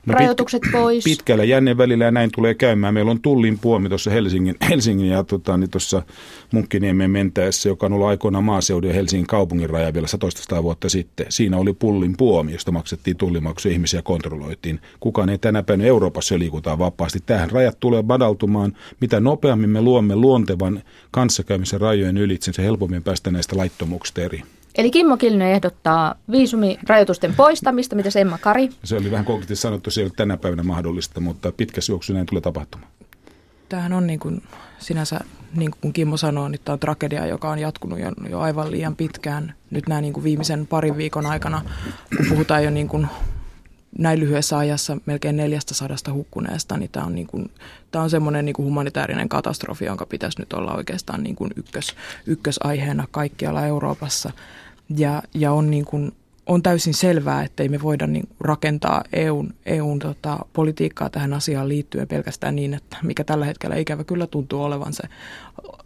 No 0.05 0.13
rajoitukset 0.13 0.61
pit, 0.61 0.71
pois. 0.71 1.03
Pitkällä 1.03 1.43
jänneen 1.43 1.77
välillä 1.77 2.05
ja 2.05 2.11
näin 2.11 2.29
tulee 2.35 2.53
käymään. 2.53 2.93
Meillä 2.93 3.11
on 3.11 3.21
tullin 3.21 3.59
puomi 3.59 3.89
tuossa 3.89 4.11
Helsingin, 4.11 4.55
Helsingin 4.69 5.07
ja 5.07 5.23
tota, 5.23 5.57
niin 5.57 5.69
tuossa 5.69 6.03
Munkkiniemeen 6.51 7.11
mentäessä, 7.11 7.69
joka 7.69 7.85
on 7.85 7.93
ollut 7.93 8.07
aikoinaan 8.07 8.43
maaseudun 8.43 8.89
ja 8.89 8.95
Helsingin 8.95 9.27
kaupungin 9.27 9.69
raja 9.69 9.93
vielä 9.93 10.07
100 10.07 10.63
vuotta 10.63 10.89
sitten. 10.89 11.25
Siinä 11.29 11.57
oli 11.57 11.73
pullin 11.73 12.17
puomi, 12.17 12.51
josta 12.51 12.71
maksettiin 12.71 13.17
tullimaksu 13.17 13.67
ja 13.67 13.73
ihmisiä 13.73 14.01
kontrolloitiin. 14.01 14.79
Kukaan 14.99 15.29
ei 15.29 15.37
tänä 15.37 15.63
päivänä 15.63 15.87
Euroopassa 15.87 16.39
liikutaan 16.39 16.79
vapaasti. 16.79 17.19
Tähän 17.25 17.51
rajat 17.51 17.79
tulee 17.79 18.01
madaltumaan. 18.01 18.77
Mitä 19.01 19.19
nopeammin 19.19 19.69
me 19.69 19.81
luomme 19.81 20.15
luontevan 20.15 20.83
kanssakäymisen 21.11 21.81
rajojen 21.81 22.17
ylitse, 22.17 22.53
se 22.53 22.63
helpommin 22.63 23.03
päästä 23.03 23.31
näistä 23.31 23.57
laittomuuksista 23.57 24.21
eri. 24.21 24.43
Eli 24.75 24.91
Kimmo 24.91 25.17
Kilinen 25.17 25.51
ehdottaa 25.51 26.15
viisumirajoitusten 26.31 27.35
poistamista, 27.35 27.95
mitä 27.95 28.09
se 28.09 28.21
Emma 28.21 28.37
Kari? 28.37 28.69
Se 28.83 28.95
oli 28.95 29.11
vähän 29.11 29.25
konkreettisesti 29.25 29.61
sanottu, 29.61 29.91
se 29.91 30.01
ei 30.01 30.05
ole 30.05 30.13
tänä 30.15 30.37
päivänä 30.37 30.63
mahdollista, 30.63 31.19
mutta 31.19 31.51
pitkässä 31.51 31.91
juoksussa 31.91 32.13
näin 32.13 32.25
tulee 32.25 32.41
tapahtumaan. 32.41 32.91
Tämähän 33.69 33.93
on 33.93 34.07
niin 34.07 34.19
kuin 34.19 34.43
sinänsä, 34.79 35.19
niin 35.55 35.71
kuin 35.81 35.93
Kimmo 35.93 36.17
sanoo, 36.17 36.47
niin 36.47 36.61
tämä 36.65 36.73
on 36.73 36.79
tragedia, 36.79 37.25
joka 37.25 37.49
on 37.49 37.59
jatkunut 37.59 37.99
jo, 37.99 38.11
jo 38.29 38.39
aivan 38.39 38.71
liian 38.71 38.95
pitkään. 38.95 39.53
Nyt 39.71 39.87
nämä 39.87 40.01
niin 40.01 40.13
kuin 40.13 40.23
viimeisen 40.23 40.67
parin 40.67 40.97
viikon 40.97 41.25
aikana, 41.25 41.61
kun 42.17 42.25
puhutaan 42.29 42.63
jo 42.63 42.69
niin 42.69 42.87
kuin 42.87 43.07
näin 43.97 44.19
lyhyessä 44.19 44.57
ajassa 44.57 44.97
melkein 45.05 45.37
400 45.37 46.13
hukkuneesta, 46.13 46.77
niin 46.77 46.89
tämä 46.91 47.05
on, 47.05 47.15
niin 47.15 47.27
kuin, 47.27 47.51
tämä 47.91 48.03
on 48.03 48.09
semmoinen 48.09 48.45
niin 48.45 48.53
kuin 48.53 48.65
humanitaarinen 48.65 49.29
katastrofi, 49.29 49.85
jonka 49.85 50.05
pitäisi 50.05 50.39
nyt 50.39 50.53
olla 50.53 50.73
oikeastaan 50.73 51.23
niin 51.23 51.35
kuin 51.35 51.51
ykkös, 51.55 51.95
ykkösaiheena 52.25 53.07
kaikkialla 53.11 53.65
Euroopassa. 53.65 54.31
Ja, 54.97 55.23
ja 55.33 55.51
on 55.51 55.71
niin 55.71 55.85
kuin 55.85 56.11
on 56.45 56.63
täysin 56.63 56.93
selvää, 56.93 57.43
että 57.43 57.63
ei 57.63 57.69
me 57.69 57.81
voida 57.81 58.07
niin 58.07 58.29
rakentaa 58.39 59.03
EUn, 59.13 59.53
EUn 59.65 59.99
tota, 59.99 60.39
politiikkaa 60.53 61.09
tähän 61.09 61.33
asiaan 61.33 61.69
liittyen 61.69 62.07
pelkästään 62.07 62.55
niin, 62.55 62.73
että 62.73 62.97
mikä 63.03 63.23
tällä 63.23 63.45
hetkellä 63.45 63.75
ikävä 63.75 64.03
kyllä 64.03 64.27
tuntuu 64.27 64.63
olevan 64.63 64.93
se, 64.93 65.03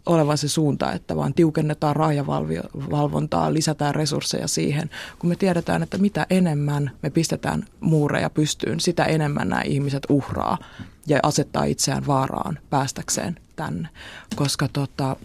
olevan 0.06 0.38
se 0.38 0.48
suunta, 0.48 0.92
että 0.92 1.16
vaan 1.16 1.34
tiukennetaan 1.34 1.96
rajavalvontaa, 1.96 3.52
lisätään 3.52 3.94
resursseja 3.94 4.48
siihen, 4.48 4.90
kun 5.18 5.30
me 5.30 5.36
tiedetään, 5.36 5.82
että 5.82 5.98
mitä 5.98 6.26
enemmän 6.30 6.90
me 7.02 7.10
pistetään 7.10 7.64
muureja 7.80 8.30
pystyyn, 8.30 8.80
sitä 8.80 9.04
enemmän 9.04 9.48
nämä 9.48 9.62
ihmiset 9.62 10.02
uhraa 10.08 10.58
ja 11.06 11.20
asettaa 11.22 11.64
itseään 11.64 12.06
vaaraan 12.06 12.58
päästäkseen 12.70 13.36
tänne, 13.56 13.88
koska 14.36 14.68
tota, 14.68 15.16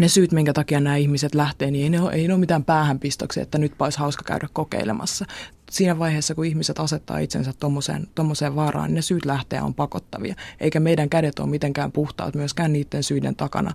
ne 0.00 0.08
syyt, 0.08 0.32
minkä 0.32 0.52
takia 0.52 0.80
nämä 0.80 0.96
ihmiset 0.96 1.34
lähtee, 1.34 1.70
niin 1.70 1.84
ei 1.84 1.90
ne 1.90 2.00
ole, 2.00 2.12
ei 2.12 2.28
ne 2.28 2.34
ole 2.34 2.40
mitään 2.40 2.64
päähänpistoksia, 2.64 3.42
että 3.42 3.58
nyt 3.58 3.72
olisi 3.78 3.98
hauska 3.98 4.24
käydä 4.24 4.48
kokeilemassa 4.52 5.24
siinä 5.70 5.98
vaiheessa, 5.98 6.34
kun 6.34 6.44
ihmiset 6.44 6.80
asettaa 6.80 7.18
itsensä 7.18 7.52
tuommoiseen 8.14 8.56
vaaraan, 8.56 8.86
niin 8.86 8.94
ne 8.94 9.02
syyt 9.02 9.24
lähteä 9.24 9.64
on 9.64 9.74
pakottavia. 9.74 10.34
Eikä 10.60 10.80
meidän 10.80 11.08
kädet 11.08 11.38
ole 11.38 11.48
mitenkään 11.48 11.92
puhtaat 11.92 12.34
myöskään 12.34 12.72
niiden 12.72 13.02
syiden 13.02 13.36
takana, 13.36 13.72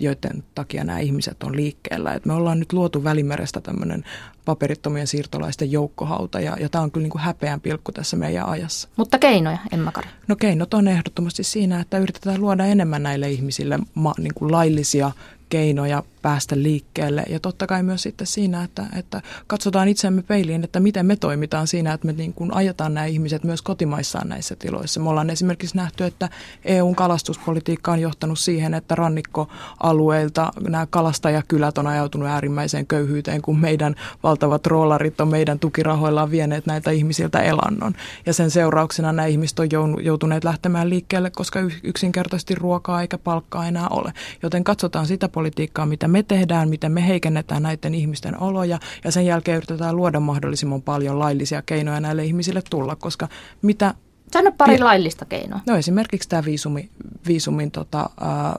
joiden 0.00 0.44
takia 0.54 0.84
nämä 0.84 0.98
ihmiset 0.98 1.42
on 1.42 1.56
liikkeellä. 1.56 2.14
Et 2.14 2.26
me 2.26 2.32
ollaan 2.32 2.58
nyt 2.58 2.72
luotu 2.72 3.04
Välimerestä 3.04 3.60
tämmöinen 3.60 4.04
paperittomien 4.44 5.06
siirtolaisten 5.06 5.72
joukkohauta, 5.72 6.40
ja, 6.40 6.56
ja 6.60 6.68
tämä 6.68 6.84
on 6.84 6.90
kyllä 6.90 7.04
niin 7.04 7.10
kuin 7.10 7.22
häpeän 7.22 7.60
pilkku 7.60 7.92
tässä 7.92 8.16
meidän 8.16 8.46
ajassa. 8.46 8.88
Mutta 8.96 9.18
keinoja, 9.18 9.58
Emma 9.72 9.92
Kari? 9.92 10.08
No 10.28 10.36
keinot 10.36 10.74
on 10.74 10.88
ehdottomasti 10.88 11.44
siinä, 11.44 11.80
että 11.80 11.98
yritetään 11.98 12.40
luoda 12.40 12.64
enemmän 12.64 13.02
näille 13.02 13.30
ihmisille 13.30 13.78
ma, 13.94 14.14
niin 14.18 14.34
kuin 14.34 14.52
laillisia 14.52 15.12
keinoja 15.52 16.02
päästä 16.22 16.56
liikkeelle. 16.62 17.24
Ja 17.28 17.40
totta 17.40 17.66
kai 17.66 17.82
myös 17.82 18.02
sitten 18.02 18.26
siinä, 18.26 18.64
että, 18.64 18.86
että 18.98 19.22
katsotaan 19.46 19.88
itseämme 19.88 20.22
peiliin, 20.22 20.64
että 20.64 20.80
miten 20.80 21.06
me 21.06 21.16
toimitaan 21.16 21.66
siinä, 21.66 21.92
että 21.92 22.06
me 22.06 22.12
niin 22.12 22.32
kuin 22.32 22.54
ajetaan 22.54 22.94
nämä 22.94 23.06
ihmiset 23.06 23.44
myös 23.44 23.62
kotimaissaan 23.62 24.28
näissä 24.28 24.56
tiloissa. 24.58 25.00
Me 25.00 25.08
ollaan 25.08 25.30
esimerkiksi 25.30 25.76
nähty, 25.76 26.04
että 26.04 26.28
EUn 26.64 26.94
kalastuspolitiikka 26.94 27.92
on 27.92 28.00
johtanut 28.00 28.38
siihen, 28.38 28.74
että 28.74 28.94
rannikkoalueilta 28.94 30.52
nämä 30.68 30.86
kalastajakylät 30.86 31.78
on 31.78 31.86
ajautunut 31.86 32.28
äärimmäiseen 32.28 32.86
köyhyyteen, 32.86 33.42
kun 33.42 33.58
meidän 33.58 33.94
valtavat 34.22 34.66
roolarit 34.66 35.20
on 35.20 35.28
meidän 35.28 35.58
tukirahoillaan 35.58 36.30
vieneet 36.30 36.66
näitä 36.66 36.90
ihmisiltä 36.90 37.42
elannon. 37.42 37.94
Ja 38.26 38.32
sen 38.32 38.50
seurauksena 38.50 39.12
nämä 39.12 39.26
ihmiset 39.26 39.58
on 39.58 40.04
joutuneet 40.04 40.44
lähtemään 40.44 40.90
liikkeelle, 40.90 41.30
koska 41.30 41.60
yksinkertaisesti 41.82 42.54
ruokaa 42.54 43.00
eikä 43.00 43.18
palkkaa 43.18 43.66
enää 43.66 43.88
ole. 43.88 44.12
Joten 44.42 44.64
katsotaan 44.64 45.06
sitä 45.06 45.28
politiikkaa, 45.28 45.41
mitä 45.86 46.08
me 46.08 46.22
tehdään, 46.22 46.68
miten 46.68 46.92
me 46.92 47.08
heikennetään 47.08 47.62
näiden 47.62 47.94
ihmisten 47.94 48.40
oloja 48.40 48.78
ja 49.04 49.10
sen 49.12 49.26
jälkeen 49.26 49.56
yritetään 49.56 49.96
luoda 49.96 50.20
mahdollisimman 50.20 50.82
paljon 50.82 51.18
laillisia 51.18 51.62
keinoja 51.62 52.00
näille 52.00 52.24
ihmisille 52.24 52.62
tulla, 52.70 52.96
koska 52.96 53.28
mitä... 53.62 53.94
Sano 54.32 54.52
pari 54.58 54.78
ja, 54.78 54.84
laillista 54.84 55.24
keinoa. 55.24 55.60
No 55.66 55.76
esimerkiksi 55.76 56.28
tämä 56.28 56.44
viisumi, 56.44 56.90
viisumin 57.26 57.70
tota, 57.70 58.10
ää, 58.20 58.58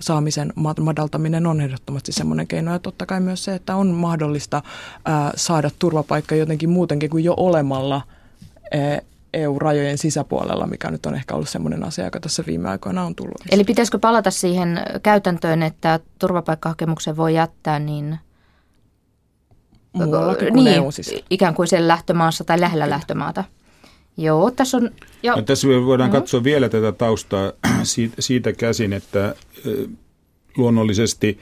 saamisen 0.00 0.52
madaltaminen 0.80 1.46
on 1.46 1.60
ehdottomasti 1.60 2.12
semmoinen 2.12 2.46
keino. 2.46 2.72
Ja 2.72 2.78
totta 2.78 3.06
kai 3.06 3.20
myös 3.20 3.44
se, 3.44 3.54
että 3.54 3.76
on 3.76 3.88
mahdollista 3.88 4.62
ää, 5.04 5.32
saada 5.36 5.70
turvapaikka 5.78 6.34
jotenkin 6.34 6.70
muutenkin 6.70 7.10
kuin 7.10 7.24
jo 7.24 7.34
olemalla 7.36 8.02
ää, 8.72 9.00
EU-rajojen 9.34 9.98
sisäpuolella, 9.98 10.66
mikä 10.66 10.90
nyt 10.90 11.06
on 11.06 11.14
ehkä 11.14 11.34
ollut 11.34 11.48
sellainen 11.48 11.84
asia, 11.84 12.04
joka 12.04 12.20
tässä 12.20 12.44
viime 12.46 12.68
aikoina 12.68 13.04
on 13.04 13.14
tullut. 13.14 13.42
Eli 13.50 13.64
pitäisikö 13.64 13.98
palata 13.98 14.30
siihen 14.30 14.80
käytäntöön, 15.02 15.62
että 15.62 16.00
turvapaikkahakemuksen 16.18 17.16
voi 17.16 17.34
jättää 17.34 17.78
niin 17.78 18.18
Muuallakin 19.92 20.52
kuin 20.52 20.64
niin, 20.64 20.82
ikään 21.30 21.54
kuin 21.54 21.68
sen 21.68 21.88
lähtömaassa 21.88 22.44
tai 22.44 22.60
lähellä 22.60 22.84
Kyllä. 22.84 22.94
lähtömaata. 22.94 23.44
Joo, 24.16 24.50
tässä 24.50 24.76
on... 24.76 24.90
Ja... 25.22 25.36
No, 25.36 25.42
tässä 25.42 25.68
voidaan 25.68 26.10
mm-hmm. 26.10 26.20
katsoa 26.20 26.44
vielä 26.44 26.68
tätä 26.68 26.92
taustaa 26.92 27.52
siitä, 27.82 28.16
siitä 28.18 28.52
käsin, 28.52 28.92
että 28.92 29.34
luonnollisesti– 30.56 31.38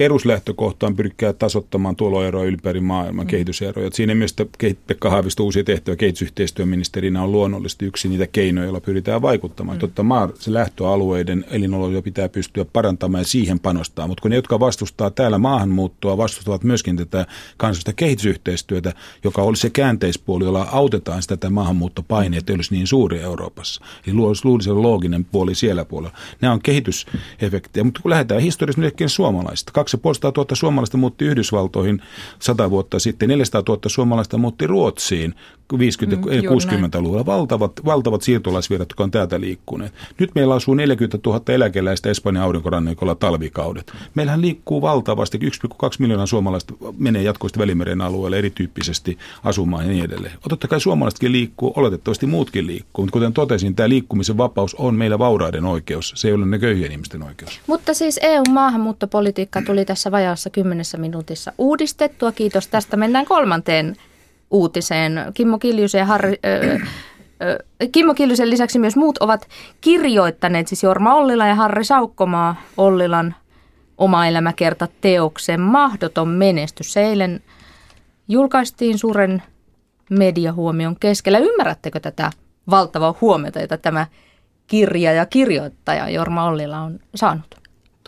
peruslähtökohta 0.00 0.86
on 0.86 0.96
pyrkiä 0.96 1.32
tasottamaan 1.32 1.96
tuloeroja 1.96 2.48
ylipäärin 2.48 2.84
maailman 2.84 3.26
mm. 3.26 3.28
kehityseroja. 3.28 3.86
Et 3.86 3.92
siinä 3.92 4.14
mielessä 4.14 4.46
Pekka 4.86 5.10
Haavisto 5.10 5.44
uusi 5.44 5.64
tehtävä 5.64 5.96
kehitysyhteistyöministerinä 5.96 7.22
on 7.22 7.32
luonnollisesti 7.32 7.86
yksi 7.86 8.08
niitä 8.08 8.26
keinoja, 8.26 8.64
joilla 8.64 8.80
pyritään 8.80 9.22
vaikuttamaan. 9.22 9.76
Mm. 9.76 9.80
Totta 9.80 10.02
maa, 10.02 10.28
se 10.34 10.52
lähtöalueiden 10.52 11.44
elinoloja 11.50 12.02
pitää 12.02 12.28
pystyä 12.28 12.64
parantamaan 12.64 13.20
ja 13.20 13.26
siihen 13.26 13.60
panostaa. 13.60 14.06
Mutta 14.06 14.22
kun 14.22 14.30
ne, 14.30 14.36
jotka 14.36 14.60
vastustaa 14.60 15.10
täällä 15.10 15.38
maahanmuuttoa, 15.38 16.16
vastustavat 16.16 16.64
myöskin 16.64 16.96
tätä 16.96 17.26
kansallista 17.56 17.92
kehitysyhteistyötä, 17.92 18.92
joka 19.24 19.42
olisi 19.42 19.60
se 19.60 19.70
käänteispuoli, 19.70 20.44
jolla 20.44 20.68
autetaan 20.72 21.22
sitä 21.22 21.36
tätä 21.36 21.50
maahanmuuttopaineet, 21.50 22.40
että 22.40 22.52
olisi 22.52 22.74
niin 22.74 22.86
suuri 22.86 23.20
Euroopassa. 23.20 23.84
Eli 24.06 24.14
luulisi 24.14 24.70
looginen 24.70 25.24
puoli 25.24 25.54
siellä 25.54 25.84
puolella. 25.84 26.16
Nämä 26.40 26.52
on 26.52 26.62
kehitysefektejä, 26.62 27.84
mutta 27.84 28.02
kun 28.02 28.10
lähdetään 28.10 28.40
historiassa 28.40 28.80
nyt 28.80 28.94
suomalaista, 29.06 29.72
250 29.96 30.40
000 30.40 30.56
suomalaista 30.56 30.96
muutti 30.96 31.24
Yhdysvaltoihin 31.24 32.02
100 32.38 32.70
vuotta 32.70 32.98
sitten, 32.98 33.28
400 33.28 33.62
000 33.68 33.80
suomalaista 33.86 34.38
muutti 34.38 34.66
Ruotsiin 34.66 35.34
50- 35.78 36.16
mm, 36.16 36.22
60-luvulla. 36.22 37.26
Valtavat, 37.26 37.72
valtavat 37.84 38.22
siirtolaisvirrat, 38.22 38.88
jotka 38.90 39.04
on 39.04 39.10
täältä 39.10 39.40
liikkuneet. 39.40 39.92
Nyt 40.18 40.30
meillä 40.34 40.54
asuu 40.54 40.74
40 40.74 41.18
000 41.26 41.42
eläkeläistä 41.48 42.10
Espanjan 42.10 42.44
aurinkorannikolla 42.44 43.14
talvikaudet. 43.14 43.92
Meillähän 44.14 44.40
liikkuu 44.40 44.82
valtavasti, 44.82 45.38
1,2 45.38 45.48
miljoonaa 45.98 46.26
suomalaista 46.26 46.74
menee 46.98 47.22
jatkuvasti 47.22 47.58
Välimeren 47.58 48.00
alueelle 48.00 48.38
erityyppisesti 48.38 49.18
asumaan 49.44 49.84
ja 49.84 49.90
niin 49.90 50.04
edelleen. 50.04 50.32
Totta 50.48 50.68
kai 50.68 50.80
suomalaisetkin 50.80 51.32
liikkuu, 51.32 51.72
oletettavasti 51.76 52.26
muutkin 52.26 52.66
liikkuu, 52.66 53.04
mutta 53.04 53.12
kuten 53.12 53.32
totesin, 53.32 53.74
tämä 53.74 53.88
liikkumisen 53.88 54.36
vapaus 54.36 54.74
on 54.74 54.94
meillä 54.94 55.18
vauraiden 55.18 55.64
oikeus, 55.64 56.12
se 56.16 56.28
ei 56.28 56.34
ole 56.34 56.46
ne 56.46 56.58
köyhien 56.58 56.92
ihmisten 56.92 57.22
oikeus. 57.22 57.60
Mutta 57.66 57.94
siis 57.94 58.20
EU-maahanmuuttopolitiikka 58.22 59.62
tuli 59.62 59.84
tässä 59.84 60.10
vajaassa 60.10 60.50
kymmenessä 60.50 60.98
minuutissa 60.98 61.52
uudistettua. 61.58 62.32
Kiitos 62.32 62.66
tästä. 62.66 62.96
Mennään 62.96 63.26
kolmanteen 63.26 63.96
uutiseen. 64.50 65.12
Kimmo 65.34 65.58
Kiljusen 65.58 66.06
Harri, 66.06 66.38
äh, 66.46 66.80
Kimmo 67.92 68.14
Kiljusen 68.14 68.50
lisäksi 68.50 68.78
myös 68.78 68.96
muut 68.96 69.18
ovat 69.18 69.48
kirjoittaneet, 69.80 70.68
siis 70.68 70.82
Jorma 70.82 71.14
Ollila 71.14 71.46
ja 71.46 71.54
Harri 71.54 71.84
Saukkomaa 71.84 72.56
Ollilan 72.76 73.34
oma 73.98 74.26
elämäkerta 74.26 74.88
teoksen 75.00 75.60
Mahdoton 75.60 76.28
menestys. 76.28 76.92
Se 76.92 77.00
eilen 77.00 77.40
julkaistiin 78.28 78.98
suuren 78.98 79.42
mediahuomion 80.10 80.96
keskellä. 81.00 81.38
Ymmärrättekö 81.38 82.00
tätä 82.00 82.30
valtavaa 82.70 83.14
huomiota, 83.20 83.60
jota 83.60 83.78
tämä 83.78 84.06
kirja 84.66 85.12
ja 85.12 85.26
kirjoittaja 85.26 86.08
Jorma 86.08 86.44
Ollila 86.44 86.78
on 86.78 87.00
saanut? 87.14 87.59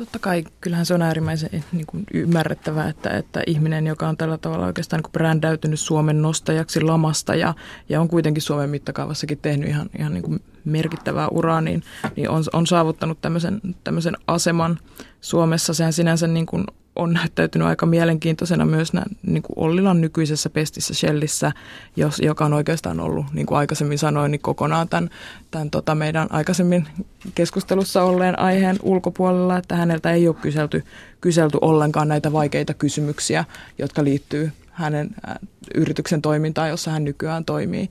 Totta 0.02 0.18
kai, 0.18 0.44
kyllähän 0.60 0.86
se 0.86 0.94
on 0.94 1.02
äärimmäisen 1.02 1.50
eh, 1.52 1.64
niin 1.72 1.86
kuin 1.86 2.04
ymmärrettävää, 2.14 2.88
että, 2.88 3.10
että 3.10 3.42
ihminen, 3.46 3.86
joka 3.86 4.08
on 4.08 4.16
tällä 4.16 4.38
tavalla 4.38 4.66
oikeastaan 4.66 4.98
niin 4.98 5.02
kuin 5.02 5.12
brändäytynyt 5.12 5.80
Suomen 5.80 6.22
nostajaksi 6.22 6.80
lamasta 6.80 7.34
ja, 7.34 7.54
ja 7.88 8.00
on 8.00 8.08
kuitenkin 8.08 8.42
Suomen 8.42 8.70
mittakaavassakin 8.70 9.38
tehnyt 9.38 9.68
ihan, 9.68 9.90
ihan 9.98 10.14
niin 10.14 10.22
kuin 10.22 10.40
merkittävää 10.64 11.28
uraa, 11.28 11.60
niin, 11.60 11.82
niin 12.16 12.30
on, 12.30 12.44
on 12.52 12.66
saavuttanut 12.66 13.20
tämmöisen, 13.20 13.60
tämmöisen 13.84 14.16
aseman 14.26 14.78
Suomessa. 15.20 15.74
Sehän 15.74 15.92
sinänsä 15.92 16.26
niin 16.26 16.46
kuin 16.46 16.64
on 16.96 17.12
näyttäytynyt 17.12 17.68
aika 17.68 17.86
mielenkiintoisena 17.86 18.64
myös 18.66 18.92
nä, 18.92 19.02
niin 19.22 19.42
kuin 19.42 19.58
Ollilan 19.58 20.00
nykyisessä 20.00 20.50
pestissä 20.50 20.94
Shellissä, 20.94 21.52
jos, 21.96 22.20
joka 22.20 22.44
on 22.44 22.52
oikeastaan 22.52 23.00
ollut, 23.00 23.26
niin 23.32 23.46
kuin 23.46 23.58
aikaisemmin 23.58 23.98
sanoin, 23.98 24.30
niin 24.30 24.40
kokonaan 24.40 24.88
tämän, 24.88 25.10
tämän 25.50 25.70
tota 25.70 25.94
meidän 25.94 26.28
aikaisemmin 26.30 26.88
keskustelussa 27.34 28.02
olleen 28.02 28.38
aiheen 28.38 28.76
ulkopuolella, 28.82 29.56
että 29.56 29.76
häneltä 29.76 30.12
ei 30.12 30.28
ole 30.28 30.36
kyselty, 30.36 30.84
kyselty 31.20 31.58
ollenkaan 31.60 32.08
näitä 32.08 32.32
vaikeita 32.32 32.74
kysymyksiä, 32.74 33.44
jotka 33.78 34.04
liittyy 34.04 34.52
hänen 34.70 35.10
ä, 35.28 35.34
yrityksen 35.74 36.22
toimintaan, 36.22 36.68
jossa 36.68 36.90
hän 36.90 37.04
nykyään 37.04 37.44
toimii. 37.44 37.90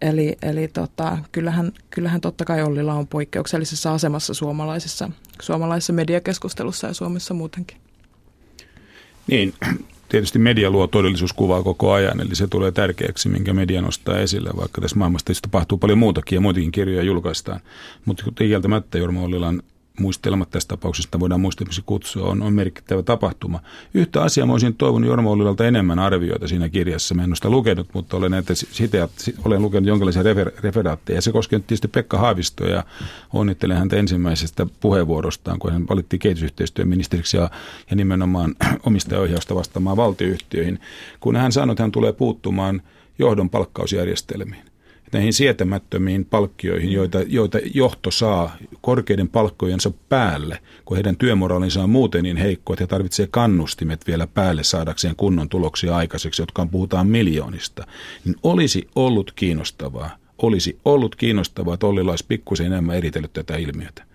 Eli, 0.00 0.36
eli 0.42 0.68
tota, 0.68 1.18
kyllähän, 1.32 1.72
kyllähän 1.90 2.20
totta 2.20 2.44
kai 2.44 2.62
Ollila 2.62 2.94
on 2.94 3.06
poikkeuksellisessa 3.06 3.94
asemassa 3.94 4.34
suomalaisessa, 4.34 5.10
suomalaisessa 5.42 5.92
mediakeskustelussa 5.92 6.86
ja 6.86 6.94
Suomessa 6.94 7.34
muutenkin. 7.34 7.87
Niin, 9.28 9.54
tietysti 10.08 10.38
media 10.38 10.70
luo 10.70 10.86
todellisuuskuvaa 10.86 11.62
koko 11.62 11.92
ajan, 11.92 12.20
eli 12.20 12.34
se 12.34 12.46
tulee 12.46 12.72
tärkeäksi, 12.72 13.28
minkä 13.28 13.52
media 13.52 13.82
nostaa 13.82 14.18
esille, 14.18 14.50
vaikka 14.56 14.80
tässä 14.80 14.96
maailmassa 14.98 15.32
tapahtuu 15.42 15.78
paljon 15.78 15.98
muutakin 15.98 16.36
ja 16.36 16.40
muitakin 16.40 16.72
kirjoja 16.72 17.02
julkaistaan. 17.02 17.60
Mutta 18.04 18.24
kieltämättä 18.34 18.98
Jorma 18.98 19.22
Ollilan 19.22 19.62
muistelmat 19.98 20.50
tässä 20.50 20.68
tapauksessa, 20.68 21.20
voidaan 21.20 21.40
muistelmiksi 21.40 21.82
kutsua, 21.86 22.28
on, 22.28 22.42
on 22.42 22.52
merkittävä 22.52 23.02
tapahtuma. 23.02 23.60
Yhtä 23.94 24.22
asiaa 24.22 24.46
mä 24.46 24.52
olisin 24.52 24.74
toivonut 24.74 25.08
Jorma 25.08 25.30
Ollilalta 25.30 25.66
enemmän 25.66 25.98
arvioita 25.98 26.48
siinä 26.48 26.68
kirjassa. 26.68 27.14
Mä 27.14 27.24
en 27.24 27.30
ole 27.30 27.36
sitä 27.36 27.50
lukenut, 27.50 27.88
mutta 27.92 28.16
olen, 28.16 28.30
näitä 28.30 28.54
siteat, 28.54 29.10
olen 29.44 29.62
lukenut 29.62 29.88
jonkinlaisia 29.88 30.22
refer, 30.22 30.50
referaatteja. 30.60 31.22
Se 31.22 31.32
koskee 31.32 31.58
tietysti 31.58 31.88
Pekka 31.88 32.18
Haavistoa 32.18 32.68
ja 32.68 32.84
onnittelen 33.32 33.76
häntä 33.76 33.96
ensimmäisestä 33.96 34.66
puheenvuorostaan, 34.80 35.58
kun 35.58 35.72
hän 35.72 35.88
valittiin 35.88 36.20
kehitysyhteistyöministeriksi 36.20 37.36
ja, 37.36 37.50
ja 37.90 37.96
nimenomaan 37.96 38.54
omistajaohjausta 38.86 39.54
vastaamaan 39.54 39.96
valtioyhtiöihin. 39.96 40.80
Kun 41.20 41.36
hän 41.36 41.52
sanoi, 41.52 41.72
että 41.72 41.82
hän 41.82 41.92
tulee 41.92 42.12
puuttumaan 42.12 42.82
johdon 43.18 43.50
palkkausjärjestelmiin 43.50 44.67
näihin 45.12 45.32
sietämättömiin 45.32 46.24
palkkioihin, 46.24 46.92
joita, 46.92 47.18
joita 47.26 47.58
johto 47.74 48.10
saa 48.10 48.56
korkeiden 48.80 49.28
palkkojensa 49.28 49.90
päälle, 50.08 50.58
kun 50.84 50.96
heidän 50.96 51.16
työmoraalinsa 51.16 51.82
on 51.82 51.90
muuten 51.90 52.22
niin 52.22 52.36
heikko, 52.36 52.72
että 52.72 52.82
he 52.82 52.86
tarvitsevat 52.86 53.30
kannustimet 53.30 54.06
vielä 54.06 54.26
päälle 54.26 54.64
saadakseen 54.64 55.16
kunnon 55.16 55.48
tuloksia 55.48 55.96
aikaiseksi, 55.96 56.42
jotka 56.42 56.62
on, 56.62 56.68
puhutaan 56.68 57.06
miljoonista, 57.06 57.86
niin 58.24 58.36
olisi 58.42 58.88
ollut 58.94 59.32
kiinnostavaa, 59.32 60.10
olisi 60.42 60.78
ollut 60.84 61.16
kiinnostavaa, 61.16 61.74
että 61.74 61.86
Ollila 61.86 62.12
olisi 62.12 62.24
pikkusen 62.28 62.66
enemmän 62.66 62.96
eritellyt 62.96 63.32
tätä 63.32 63.56
ilmiötä. 63.56 64.08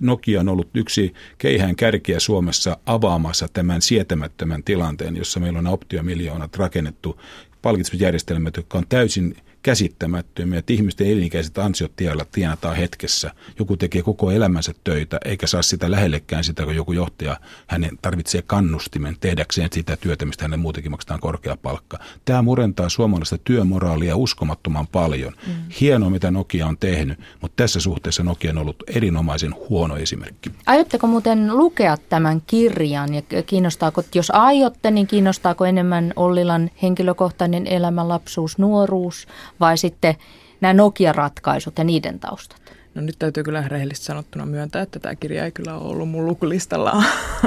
Nokia 0.00 0.40
on 0.40 0.48
ollut 0.48 0.68
yksi 0.74 1.12
keihään 1.38 1.76
kärkiä 1.76 2.20
Suomessa 2.20 2.76
avaamassa 2.86 3.48
tämän 3.52 3.82
sietämättömän 3.82 4.62
tilanteen, 4.62 5.16
jossa 5.16 5.40
meillä 5.40 5.58
on 5.58 5.66
optiomiljoonat 5.66 6.56
rakennettu 6.56 7.20
palkitsemisjärjestelmät, 7.62 8.56
jotka 8.56 8.78
on 8.78 8.84
täysin 8.88 9.36
käsittämättömiä, 9.64 10.58
että 10.58 10.72
ihmisten 10.72 11.06
elinikäiset 11.06 11.58
ansiot 11.58 11.96
tiellä 11.96 12.26
tienataan 12.32 12.76
hetkessä. 12.76 13.30
Joku 13.58 13.76
tekee 13.76 14.02
koko 14.02 14.30
elämänsä 14.30 14.72
töitä, 14.84 15.18
eikä 15.24 15.46
saa 15.46 15.62
sitä 15.62 15.90
lähellekään 15.90 16.44
sitä, 16.44 16.64
kun 16.64 16.76
joku 16.76 16.92
johtaja, 16.92 17.36
hänen 17.66 17.98
tarvitsee 18.02 18.42
kannustimen 18.42 19.16
tehdäkseen 19.20 19.68
sitä 19.72 19.96
työtä, 19.96 20.24
mistä 20.24 20.44
hänen 20.44 20.60
muutenkin 20.60 20.90
maksetaan 20.90 21.20
korkea 21.20 21.56
palkka. 21.56 21.98
Tämä 22.24 22.42
murentaa 22.42 22.88
suomalaista 22.88 23.38
työmoraalia 23.38 24.16
uskomattoman 24.16 24.86
paljon. 24.86 25.32
Mm. 25.46 25.52
Hienoa, 25.80 26.10
mitä 26.10 26.30
Nokia 26.30 26.66
on 26.66 26.78
tehnyt, 26.78 27.18
mutta 27.40 27.62
tässä 27.62 27.80
suhteessa 27.80 28.22
Nokia 28.22 28.50
on 28.50 28.58
ollut 28.58 28.82
erinomaisen 28.86 29.54
huono 29.68 29.96
esimerkki. 29.96 30.50
Aiotteko 30.66 31.06
muuten 31.06 31.56
lukea 31.56 31.96
tämän 31.96 32.42
kirjan 32.46 33.14
ja 33.14 33.22
kiinnostaako, 33.46 34.02
jos 34.14 34.30
aiotte, 34.30 34.90
niin 34.90 35.06
kiinnostaako 35.06 35.64
enemmän 35.64 36.12
Ollilan 36.16 36.70
henkilökohtainen 36.82 37.66
elämä, 37.66 38.08
lapsuus, 38.08 38.58
nuoruus 38.58 39.26
vai 39.60 39.78
sitten 39.78 40.14
nämä 40.60 40.74
Nokia-ratkaisut 40.74 41.78
ja 41.78 41.84
niiden 41.84 42.20
taustat? 42.20 42.74
No 42.94 43.02
nyt 43.02 43.16
täytyy 43.18 43.42
kyllä 43.42 43.68
rehellisesti 43.68 44.06
sanottuna 44.06 44.46
myöntää, 44.46 44.82
että 44.82 44.98
tämä 44.98 45.14
kirja 45.14 45.44
ei 45.44 45.52
kyllä 45.52 45.74
ole 45.74 45.90
ollut 45.90 46.08
mun 46.08 46.26
lukulistalla, 46.26 47.02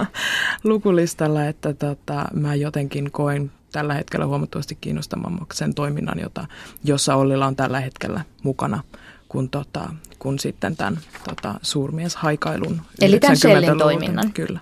lukulistalla 0.63 1.45
että 1.45 1.73
tota, 1.73 2.25
mä 2.33 2.55
jotenkin 2.55 3.11
koen 3.11 3.51
tällä 3.71 3.93
hetkellä 3.93 4.25
huomattavasti 4.25 4.77
kiinnostavammaksi 4.81 5.57
sen 5.57 5.73
toiminnan, 5.73 6.19
jota, 6.19 6.47
jossa 6.83 7.15
Ollilla 7.15 7.45
on 7.45 7.55
tällä 7.55 7.79
hetkellä 7.79 8.21
mukana, 8.43 8.83
kun, 9.29 9.49
tota, 9.49 9.89
kun 10.19 10.39
sitten 10.39 10.75
tämän 10.75 10.99
tota, 11.29 11.55
suurmieshaikailun. 11.61 12.81
Eli 13.01 13.19
tämän 13.19 13.37
Shellin 13.37 13.77
toiminnan. 13.77 14.33
Kyllä. 14.33 14.59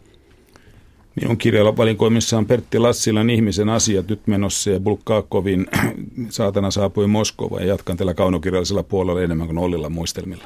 Minun 1.22 1.38
kirjalla 1.38 1.78
valikoimissa 1.78 2.38
on 2.38 2.46
Pertti 2.46 2.80
Lassilan 2.80 3.30
ihmisen 3.30 3.70
asiat 3.70 4.08
nyt 4.08 4.28
menossa 4.28 4.70
ja 4.70 4.80
Bulgakovin 4.80 5.68
saatana 6.30 6.72
saapui 6.72 7.08
Moskova 7.08 7.60
ja 7.60 7.66
jatkan 7.66 7.98
tällä 7.98 8.14
kaunokirjallisella 8.14 8.84
puolella 8.84 9.22
enemmän 9.22 9.48
kuin 9.48 9.58
Ollilla 9.58 9.90
muistelmilla. 9.90 10.44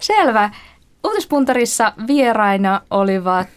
Selvä. 0.00 0.50
Uutispuntarissa 1.04 1.92
vieraina 2.06 2.80
olivat 2.90 3.48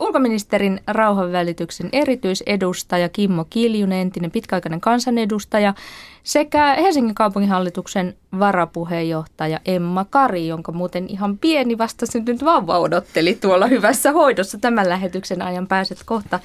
ulkoministerin 0.00 0.80
rauhanvälityksen 0.86 1.88
erityisedustaja 1.92 3.08
Kimmo 3.08 3.44
Kiljunen, 3.50 3.98
entinen 3.98 4.30
pitkäaikainen 4.30 4.80
kansanedustaja, 4.80 5.74
sekä 6.22 6.74
Helsingin 6.74 7.14
kaupunginhallituksen 7.14 8.14
varapuheenjohtaja 8.38 9.60
Emma 9.66 10.04
Kari, 10.04 10.46
jonka 10.46 10.72
muuten 10.72 11.06
ihan 11.08 11.38
pieni 11.38 11.78
vasta 11.78 12.06
syntynyt 12.06 12.44
vauva 12.44 12.78
odotteli 12.78 13.34
tuolla 13.34 13.66
hyvässä 13.66 14.12
hoidossa. 14.12 14.58
Tämän 14.58 14.88
lähetyksen 14.88 15.42
ajan 15.42 15.66
pääset 15.66 15.98
kohta, 16.06 16.40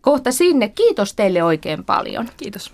kohta 0.00 0.32
sinne. 0.32 0.68
Kiitos 0.68 1.14
teille 1.14 1.42
oikein 1.42 1.84
paljon. 1.84 2.28
Kiitos. 2.36 2.70